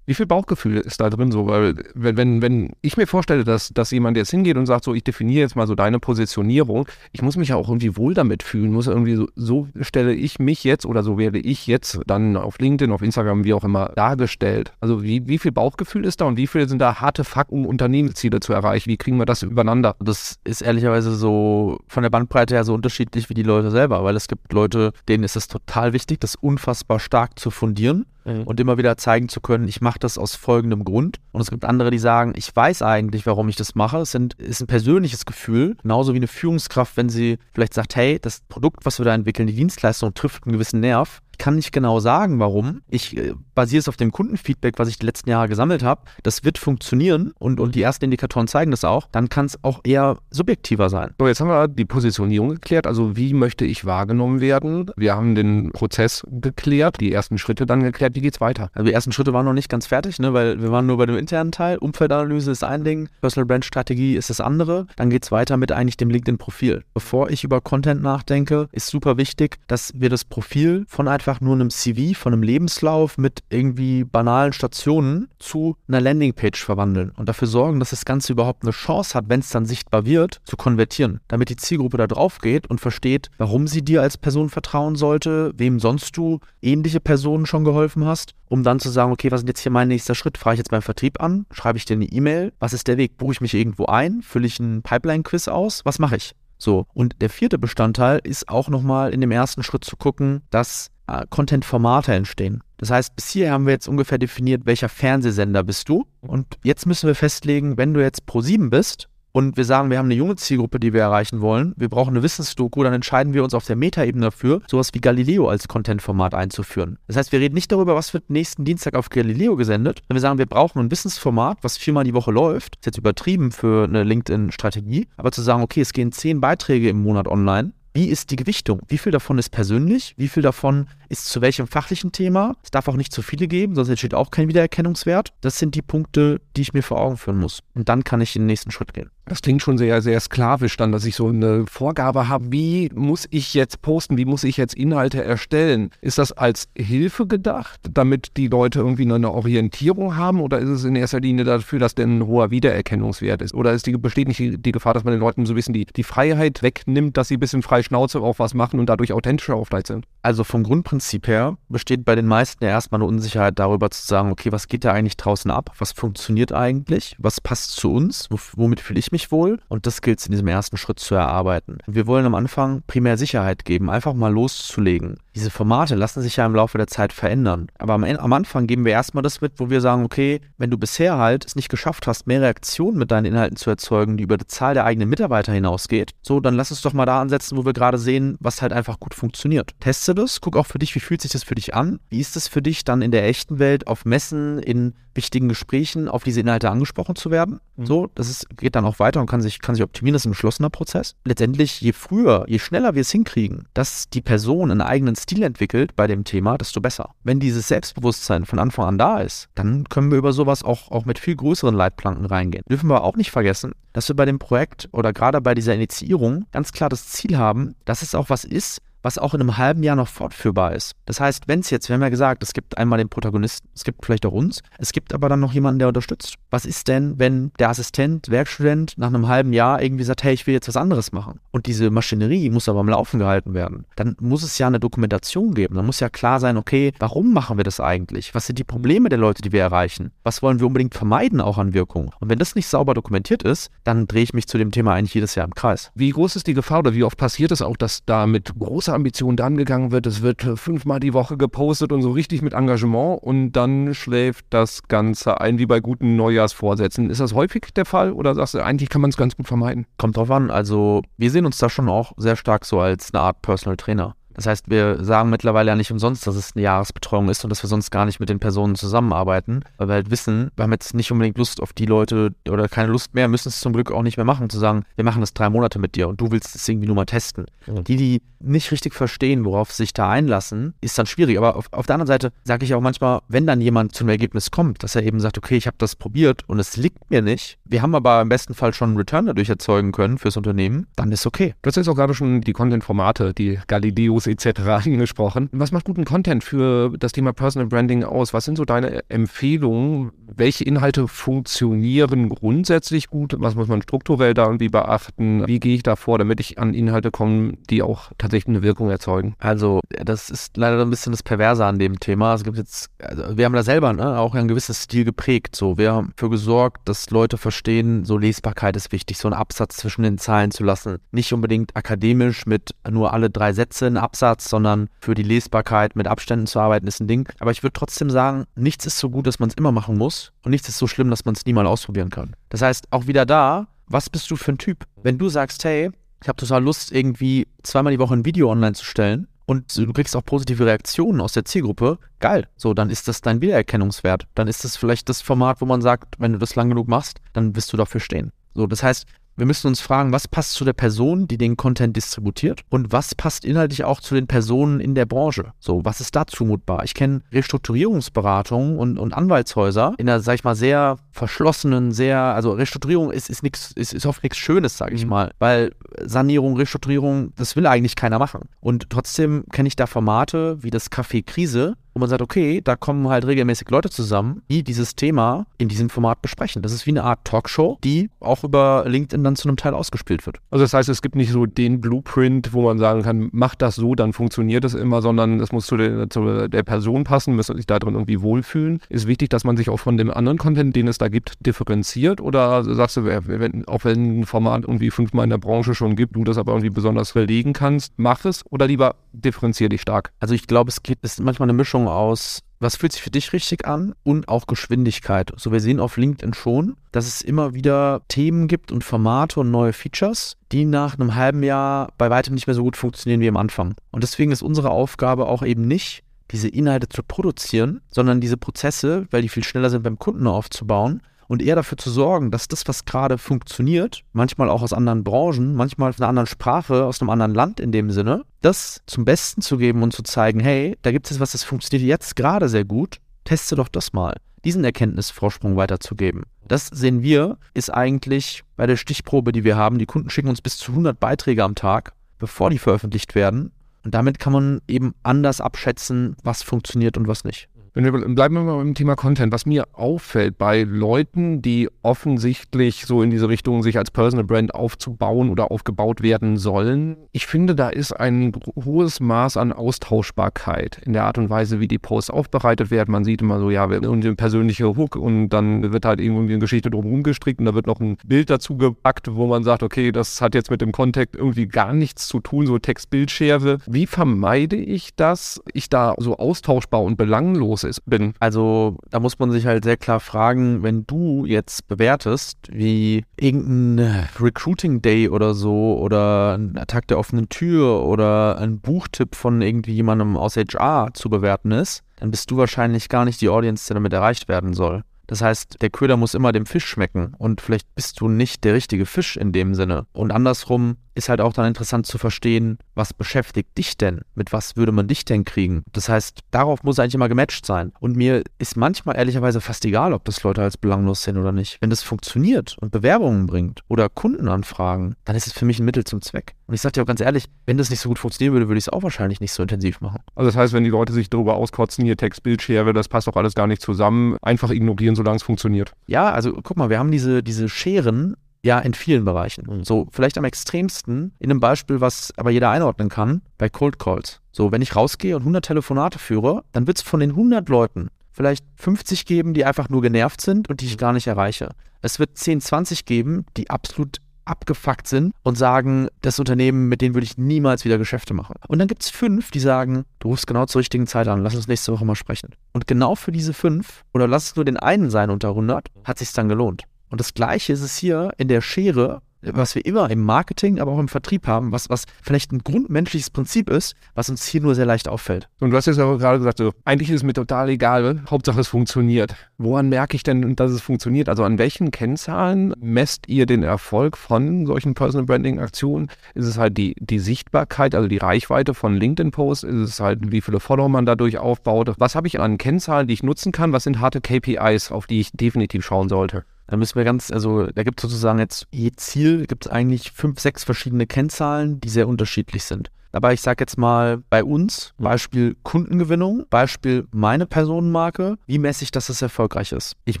[0.06, 1.48] Wie viel Bauchgefühl ist da drin so?
[1.48, 4.94] Weil, wenn, wenn, wenn ich mir vorstelle, dass, dass jemand jetzt hingeht und sagt, so,
[4.94, 8.44] ich definiere jetzt mal so deine Positionierung, ich muss mich ja auch irgendwie wohl damit
[8.44, 12.36] fühlen, muss irgendwie so, so stelle ich mich jetzt oder so werde ich jetzt dann
[12.36, 14.72] auf LinkedIn, auf Instagram, wie auch immer, dargestellt.
[14.80, 18.38] Also wie, wie viel Bauchgefühl ist da und wie viel sind da harte Fakten, Unternehmensziele
[18.38, 18.88] zu erreichen?
[18.88, 19.96] Wie kriegen wir das übereinander?
[19.98, 24.14] Das ist ehrlicherweise so von der Bandbreite her so unterschiedlich wie die Leute selber, weil
[24.14, 28.42] es gibt Leute, denen ist es total wichtig, das unfassbar stark zu fundieren mhm.
[28.42, 31.18] und immer wieder zeigen zu können, ich mache das aus folgendem Grund.
[31.32, 33.98] Und es gibt andere, die sagen, ich weiß eigentlich, warum ich das mache.
[33.98, 38.18] Es sind, ist ein persönliches Gefühl, genauso wie eine Führungskraft, wenn sie vielleicht sagt, hey,
[38.20, 41.22] das Produkt, was wir da entwickeln, die Dienstleistung trifft einen gewissen Nerv.
[41.38, 42.82] Kann nicht genau sagen, warum.
[42.88, 46.02] Ich äh, basiere es auf dem Kundenfeedback, was ich die letzten Jahre gesammelt habe.
[46.22, 49.08] Das wird funktionieren und, und die ersten Indikatoren zeigen das auch.
[49.12, 51.14] Dann kann es auch eher subjektiver sein.
[51.18, 52.86] So, jetzt haben wir die Positionierung geklärt.
[52.86, 54.90] Also, wie möchte ich wahrgenommen werden?
[54.96, 58.14] Wir haben den Prozess geklärt, die ersten Schritte dann geklärt.
[58.14, 58.70] Wie geht es weiter?
[58.74, 61.06] Also, die ersten Schritte waren noch nicht ganz fertig, ne, weil wir waren nur bei
[61.06, 61.78] dem internen Teil.
[61.78, 64.86] Umfeldanalyse ist ein Ding, Personal Brand Strategie ist das andere.
[64.96, 66.84] Dann geht es weiter mit eigentlich dem LinkedIn-Profil.
[66.94, 71.40] Bevor ich über Content nachdenke, ist super wichtig, dass wir das Profil von einfach einfach
[71.40, 77.28] nur einem CV von einem Lebenslauf mit irgendwie banalen Stationen zu einer Landingpage verwandeln und
[77.28, 80.56] dafür sorgen, dass das Ganze überhaupt eine Chance hat, wenn es dann sichtbar wird, zu
[80.56, 84.94] konvertieren, damit die Zielgruppe da drauf geht und versteht, warum sie dir als Person vertrauen
[84.94, 89.40] sollte, wem sonst du ähnliche Personen schon geholfen hast, um dann zu sagen, okay, was
[89.42, 90.38] ist jetzt hier mein nächster Schritt?
[90.38, 91.46] Frage ich jetzt beim Vertrieb an?
[91.50, 92.52] Schreibe ich dir eine E-Mail?
[92.60, 93.18] Was ist der Weg?
[93.18, 94.22] Buche ich mich irgendwo ein?
[94.22, 95.80] Fülle ich einen Pipeline-Quiz aus?
[95.84, 96.34] Was mache ich?
[96.58, 100.90] So, und der vierte Bestandteil ist auch nochmal in dem ersten Schritt zu gucken, dass
[101.30, 102.62] Content-Formate entstehen.
[102.78, 106.06] Das heißt, bis hier haben wir jetzt ungefähr definiert, welcher Fernsehsender bist du.
[106.20, 109.98] Und jetzt müssen wir festlegen, wenn du jetzt Pro 7 bist und wir sagen, wir
[109.98, 113.44] haben eine junge Zielgruppe, die wir erreichen wollen, wir brauchen eine Wissensdoku, dann entscheiden wir
[113.44, 116.98] uns auf der Metaebene dafür, sowas wie Galileo als Content-Format einzuführen.
[117.06, 120.20] Das heißt, wir reden nicht darüber, was wird nächsten Dienstag auf Galileo gesendet, sondern wir
[120.20, 122.76] sagen, wir brauchen ein Wissensformat, was viermal die Woche läuft.
[122.76, 127.02] Ist jetzt übertrieben für eine LinkedIn-Strategie, aber zu sagen, okay, es gehen zehn Beiträge im
[127.02, 128.82] Monat online wie ist die Gewichtung?
[128.88, 130.12] Wie viel davon ist persönlich?
[130.18, 132.54] Wie viel davon ist zu welchem fachlichen Thema?
[132.62, 135.32] Es darf auch nicht zu viele geben, sonst entsteht auch kein Wiedererkennungswert.
[135.40, 137.62] Das sind die Punkte, die ich mir vor Augen führen muss.
[137.74, 139.10] Und dann kann ich in den nächsten Schritt gehen.
[139.28, 143.26] Das klingt schon sehr, sehr sklavisch dann, dass ich so eine Vorgabe habe, wie muss
[143.30, 145.90] ich jetzt posten, wie muss ich jetzt Inhalte erstellen?
[146.00, 150.84] Ist das als Hilfe gedacht, damit die Leute irgendwie eine Orientierung haben oder ist es
[150.84, 153.52] in erster Linie dafür, dass denn ein hoher Wiedererkennungswert ist?
[153.52, 155.86] Oder ist die, besteht nicht die, Gefahr, dass man den Leuten so ein bisschen die,
[155.86, 159.60] die Freiheit wegnimmt, dass sie ein bisschen frei Schnauze auf was machen und dadurch authentischer
[159.64, 160.06] vielleicht sind?
[160.22, 164.30] Also vom Grundprinzip her besteht bei den meisten ja erstmal eine Unsicherheit darüber zu sagen,
[164.30, 165.72] okay, was geht da eigentlich draußen ab?
[165.78, 167.16] Was funktioniert eigentlich?
[167.18, 168.28] Was passt zu uns?
[168.54, 169.60] Womit fühle ich mich wohl?
[169.68, 171.78] Und das gilt es in diesem ersten Schritt zu erarbeiten.
[171.86, 175.18] Wir wollen am Anfang primär Sicherheit geben, einfach mal loszulegen.
[175.36, 177.66] Diese Formate lassen sich ja im Laufe der Zeit verändern.
[177.78, 180.78] Aber am, am Anfang geben wir erstmal das mit, wo wir sagen, okay, wenn du
[180.78, 184.38] bisher halt es nicht geschafft hast, mehr Reaktionen mit deinen Inhalten zu erzeugen, die über
[184.38, 187.66] die Zahl der eigenen Mitarbeiter hinausgeht, so, dann lass uns doch mal da ansetzen, wo
[187.66, 189.72] wir gerade sehen, was halt einfach gut funktioniert.
[189.78, 192.00] Teste das, guck auch für dich, wie fühlt sich das für dich an?
[192.08, 196.08] Wie ist es für dich dann in der echten Welt auf Messen, in wichtigen Gesprächen
[196.08, 197.60] auf diese Inhalte angesprochen zu werden?
[197.76, 197.86] Mhm.
[197.86, 200.26] So, das ist, geht dann auch weiter und kann sich, kann sich optimieren, das ist
[200.26, 201.16] ein geschlossener Prozess.
[201.24, 205.96] Letztendlich, je früher, je schneller wir es hinkriegen, dass die Person einen eigenen Stil entwickelt
[205.96, 207.10] bei dem Thema, desto besser.
[207.24, 211.04] Wenn dieses Selbstbewusstsein von Anfang an da ist, dann können wir über sowas auch, auch
[211.04, 212.62] mit viel größeren Leitplanken reingehen.
[212.70, 216.46] Dürfen wir auch nicht vergessen, dass wir bei dem Projekt oder gerade bei dieser Initiierung
[216.52, 219.84] ganz klar das Ziel haben, dass es auch was ist, was auch in einem halben
[219.84, 220.96] Jahr noch fortführbar ist.
[221.04, 223.84] Das heißt, wenn es jetzt, wir haben ja gesagt, es gibt einmal den Protagonisten, es
[223.84, 226.34] gibt vielleicht auch uns, es gibt aber dann noch jemanden, der unterstützt.
[226.50, 230.48] Was ist denn, wenn der Assistent, Werkstudent nach einem halben Jahr irgendwie sagt, hey, ich
[230.48, 231.38] will jetzt was anderes machen?
[231.52, 233.84] Und diese Maschinerie muss aber am Laufen gehalten werden.
[233.94, 235.76] Dann muss es ja eine Dokumentation geben.
[235.76, 238.34] Dann muss ja klar sein, okay, warum machen wir das eigentlich?
[238.34, 240.10] Was sind die Probleme der Leute, die wir erreichen?
[240.24, 242.10] Was wollen wir unbedingt vermeiden auch an Wirkung?
[242.18, 245.14] Und wenn das nicht sauber dokumentiert ist, dann drehe ich mich zu dem Thema eigentlich
[245.14, 245.92] jedes Jahr im Kreis.
[245.94, 248.95] Wie groß ist die Gefahr oder wie oft passiert es auch, dass da mit großer
[248.96, 250.06] Ambition dann gegangen wird.
[250.06, 254.82] Es wird fünfmal die Woche gepostet und so richtig mit Engagement und dann schläft das
[254.88, 257.10] Ganze ein wie bei guten Neujahrsvorsätzen.
[257.10, 259.86] Ist das häufig der Fall oder sagst du, eigentlich kann man es ganz gut vermeiden?
[259.98, 260.50] Kommt drauf an.
[260.50, 264.16] Also wir sehen uns da schon auch sehr stark so als eine Art Personal Trainer.
[264.36, 267.62] Das heißt, wir sagen mittlerweile ja nicht umsonst, dass es eine Jahresbetreuung ist und dass
[267.62, 270.92] wir sonst gar nicht mit den Personen zusammenarbeiten, weil wir halt wissen, wir haben jetzt
[270.92, 274.02] nicht unbedingt Lust auf die Leute oder keine Lust mehr, müssen es zum Glück auch
[274.02, 276.54] nicht mehr machen, zu sagen, wir machen das drei Monate mit dir und du willst
[276.54, 277.46] es irgendwie nur mal testen.
[277.66, 277.84] Mhm.
[277.84, 281.38] Die, die nicht richtig verstehen, worauf sie sich da einlassen, ist dann schwierig.
[281.38, 284.10] Aber auf, auf der anderen Seite sage ich auch manchmal, wenn dann jemand zu einem
[284.10, 287.22] Ergebnis kommt, dass er eben sagt, okay, ich habe das probiert und es liegt mir
[287.22, 290.86] nicht, wir haben aber im besten Fall schon einen Return dadurch erzeugen können fürs Unternehmen,
[290.96, 291.54] dann ist okay.
[291.62, 294.60] Du hast jetzt auch gerade schon die Content-Formate, die Galileos etc.
[294.86, 295.48] angesprochen.
[295.52, 298.34] Was macht guten Content für das Thema Personal Branding aus?
[298.34, 300.12] Was sind so deine Empfehlungen?
[300.34, 303.34] Welche Inhalte funktionieren grundsätzlich gut?
[303.38, 305.46] Was muss man strukturell da irgendwie beachten?
[305.46, 308.90] Wie gehe ich da vor, damit ich an Inhalte komme, die auch tatsächlich eine Wirkung
[308.90, 309.34] erzeugen?
[309.38, 312.34] Also, das ist leider ein bisschen das Perverse an dem Thema.
[312.34, 315.56] Es gibt jetzt, also wir haben da selber ne, auch ein gewisses Stil geprägt.
[315.56, 319.76] So, wir haben dafür gesorgt, dass Leute verstehen, so Lesbarkeit ist wichtig, so einen Absatz
[319.76, 320.98] zwischen den Zahlen zu lassen.
[321.12, 326.06] Nicht unbedingt akademisch mit nur alle drei Sätze einen Absatz, sondern für die Lesbarkeit mit
[326.06, 327.28] Abständen zu arbeiten, ist ein Ding.
[327.38, 330.32] Aber ich würde trotzdem sagen, nichts ist so gut, dass man es immer machen muss
[330.42, 332.34] und nichts ist so schlimm, dass man es nie mal ausprobieren kann.
[332.48, 334.84] Das heißt, auch wieder da, was bist du für ein Typ?
[335.02, 335.90] Wenn du sagst, hey,
[336.22, 339.92] ich habe total Lust, irgendwie zweimal die Woche ein Video online zu stellen und du
[339.92, 342.48] kriegst auch positive Reaktionen aus der Zielgruppe, geil.
[342.56, 344.26] So, dann ist das dein Wiedererkennungswert.
[344.34, 347.20] Dann ist das vielleicht das Format, wo man sagt, wenn du das lang genug machst,
[347.32, 348.32] dann wirst du dafür stehen.
[348.54, 351.96] So, das heißt, wir müssen uns fragen, was passt zu der Person, die den Content
[351.96, 355.52] distributiert und was passt inhaltlich auch zu den Personen in der Branche.
[355.58, 356.84] So, was ist da zumutbar?
[356.84, 362.52] Ich kenne Restrukturierungsberatungen und, und Anwaltshäuser in einer, sag ich mal, sehr verschlossenen, sehr, also
[362.52, 365.10] Restrukturierung ist, ist nichts, ist, ist oft nichts Schönes, sage ich mhm.
[365.10, 365.72] mal, weil
[366.02, 368.48] Sanierung, Restrukturierung, das will eigentlich keiner machen.
[368.60, 372.76] Und trotzdem kenne ich da Formate wie das Café Krise, wo man sagt, okay, da
[372.76, 376.60] kommen halt regelmäßig Leute zusammen, die dieses Thema in diesem Format besprechen.
[376.60, 380.26] Das ist wie eine Art Talkshow, die auch über LinkedIn dann zu einem Teil ausgespielt
[380.26, 380.36] wird.
[380.50, 383.76] Also das heißt, es gibt nicht so den Blueprint, wo man sagen kann, mach das
[383.76, 387.46] so, dann funktioniert es immer, sondern es muss zu der, zu der Person passen, muss
[387.46, 388.80] sich da drin irgendwie wohlfühlen.
[388.90, 392.20] Ist wichtig, dass man sich auch von dem anderen Content, den es da gibt, differenziert
[392.20, 396.14] oder sagst du, wenn, auch wenn ein Format irgendwie fünfmal in der Branche schon gibt,
[396.14, 400.12] du das aber irgendwie besonders verlegen kannst, mach es oder lieber differenzier dich stark?
[400.20, 403.32] Also ich glaube, es geht, ist manchmal eine Mischung aus, was fühlt sich für dich
[403.32, 405.30] richtig an und auch Geschwindigkeit.
[405.36, 409.50] So, wir sehen auf LinkedIn schon, dass es immer wieder Themen gibt und Formate und
[409.50, 413.28] neue Features, die nach einem halben Jahr bei weitem nicht mehr so gut funktionieren wie
[413.28, 413.74] am Anfang.
[413.90, 419.06] Und deswegen ist unsere Aufgabe auch eben nicht, diese Inhalte zu produzieren, sondern diese Prozesse,
[419.10, 422.66] weil die viel schneller sind beim Kunden aufzubauen, und eher dafür zu sorgen, dass das,
[422.66, 427.10] was gerade funktioniert, manchmal auch aus anderen Branchen, manchmal aus einer anderen Sprache, aus einem
[427.10, 430.92] anderen Land in dem Sinne, das zum Besten zu geben und zu zeigen, hey, da
[430.92, 434.14] gibt es was, das funktioniert jetzt gerade sehr gut, teste doch das mal.
[434.44, 436.22] Diesen Erkenntnisvorsprung weiterzugeben.
[436.46, 439.78] Das sehen wir, ist eigentlich bei der Stichprobe, die wir haben.
[439.78, 443.50] Die Kunden schicken uns bis zu 100 Beiträge am Tag, bevor die veröffentlicht werden.
[443.84, 447.48] Und damit kann man eben anders abschätzen, was funktioniert und was nicht.
[447.76, 452.86] Wenn wir bleiben wir mal beim Thema Content, was mir auffällt bei Leuten, die offensichtlich
[452.86, 457.54] so in diese Richtung sich als Personal Brand aufzubauen oder aufgebaut werden sollen, ich finde,
[457.54, 458.32] da ist ein
[458.64, 462.92] hohes Maß an Austauschbarkeit in der Art und Weise, wie die Posts aufbereitet werden.
[462.92, 466.40] Man sieht immer so, ja, irgendwie ein persönlicher Hook und dann wird halt irgendwie eine
[466.40, 469.92] Geschichte drumherum gestrickt und da wird noch ein Bild dazu gepackt, wo man sagt, okay,
[469.92, 473.58] das hat jetzt mit dem Kontext irgendwie gar nichts zu tun, so Text-Bild-Schere.
[473.66, 478.14] Wie vermeide ich das, ich da so austauschbar und belanglos ist, bin.
[478.20, 484.08] Also da muss man sich halt sehr klar fragen, wenn du jetzt bewertest, wie irgendein
[484.20, 489.74] Recruiting Day oder so oder ein Attack der offenen Tür oder ein Buchtipp von irgendwie
[489.74, 493.74] jemandem aus HR zu bewerten ist, dann bist du wahrscheinlich gar nicht die Audience, die
[493.74, 494.82] damit erreicht werden soll.
[495.06, 498.54] Das heißt, der Köder muss immer dem Fisch schmecken und vielleicht bist du nicht der
[498.54, 499.86] richtige Fisch in dem Sinne.
[499.92, 504.00] Und andersrum ist halt auch dann interessant zu verstehen, was beschäftigt dich denn?
[504.14, 505.62] Mit was würde man dich denn kriegen?
[505.72, 507.72] Das heißt, darauf muss eigentlich immer gematcht sein.
[507.80, 511.58] Und mir ist manchmal ehrlicherweise fast egal, ob das Leute als belanglos sind oder nicht.
[511.60, 515.84] Wenn das funktioniert und Bewerbungen bringt oder Kundenanfragen, dann ist es für mich ein Mittel
[515.84, 516.34] zum Zweck.
[516.46, 518.58] Und ich sage dir auch ganz ehrlich, wenn das nicht so gut funktionieren würde, würde
[518.58, 520.00] ich es auch wahrscheinlich nicht so intensiv machen.
[520.14, 523.16] Also das heißt, wenn die Leute sich darüber auskotzen, hier Text, Bildschere, das passt doch
[523.16, 525.72] alles gar nicht zusammen, einfach ignorieren, solange es funktioniert.
[525.86, 529.46] Ja, also guck mal, wir haben diese, diese Scheren ja, in vielen Bereichen.
[529.48, 529.64] Mhm.
[529.64, 534.20] So, vielleicht am extremsten in einem Beispiel, was aber jeder einordnen kann, bei Cold Calls.
[534.32, 537.88] So, wenn ich rausgehe und 100 Telefonate führe, dann wird es von den 100 Leuten
[538.12, 541.50] vielleicht 50 geben, die einfach nur genervt sind und die ich gar nicht erreiche.
[541.82, 546.94] Es wird 10, 20 geben, die absolut abgefuckt sind und sagen, das Unternehmen, mit denen
[546.94, 548.34] würde ich niemals wieder Geschäfte machen.
[548.48, 551.36] Und dann gibt es fünf, die sagen, du rufst genau zur richtigen Zeit an, lass
[551.36, 552.30] uns nächste Woche mal sprechen.
[552.52, 555.98] Und genau für diese fünf, oder lass es nur den einen sein unter 100, hat
[555.98, 556.64] sich dann gelohnt.
[556.88, 560.72] Und das Gleiche ist es hier in der Schere was wir immer im Marketing, aber
[560.72, 564.54] auch im Vertrieb haben, was, was vielleicht ein grundmenschliches Prinzip ist, was uns hier nur
[564.54, 565.28] sehr leicht auffällt.
[565.40, 568.40] Und du hast jetzt aber gerade gesagt, so, eigentlich ist es mir total egal, Hauptsache
[568.40, 569.14] es funktioniert.
[569.38, 571.08] Woran merke ich denn, dass es funktioniert?
[571.08, 575.88] Also an welchen Kennzahlen messt ihr den Erfolg von solchen Personal Branding Aktionen?
[576.14, 579.44] Ist es halt die, die Sichtbarkeit, also die Reichweite von LinkedIn-Posts?
[579.44, 581.74] Ist es halt, wie viele Follower man dadurch aufbaut?
[581.78, 583.52] Was habe ich an Kennzahlen, die ich nutzen kann?
[583.52, 586.24] Was sind harte KPIs, auf die ich definitiv schauen sollte?
[586.46, 589.90] Da müssen wir ganz, also da gibt es sozusagen jetzt je Ziel, gibt es eigentlich
[589.92, 592.70] fünf, sechs verschiedene Kennzahlen, die sehr unterschiedlich sind.
[592.92, 598.70] Aber ich sage jetzt mal bei uns, Beispiel Kundengewinnung, Beispiel meine Personenmarke, wie messe ich,
[598.70, 599.76] dass es erfolgreich ist?
[599.84, 600.00] Ich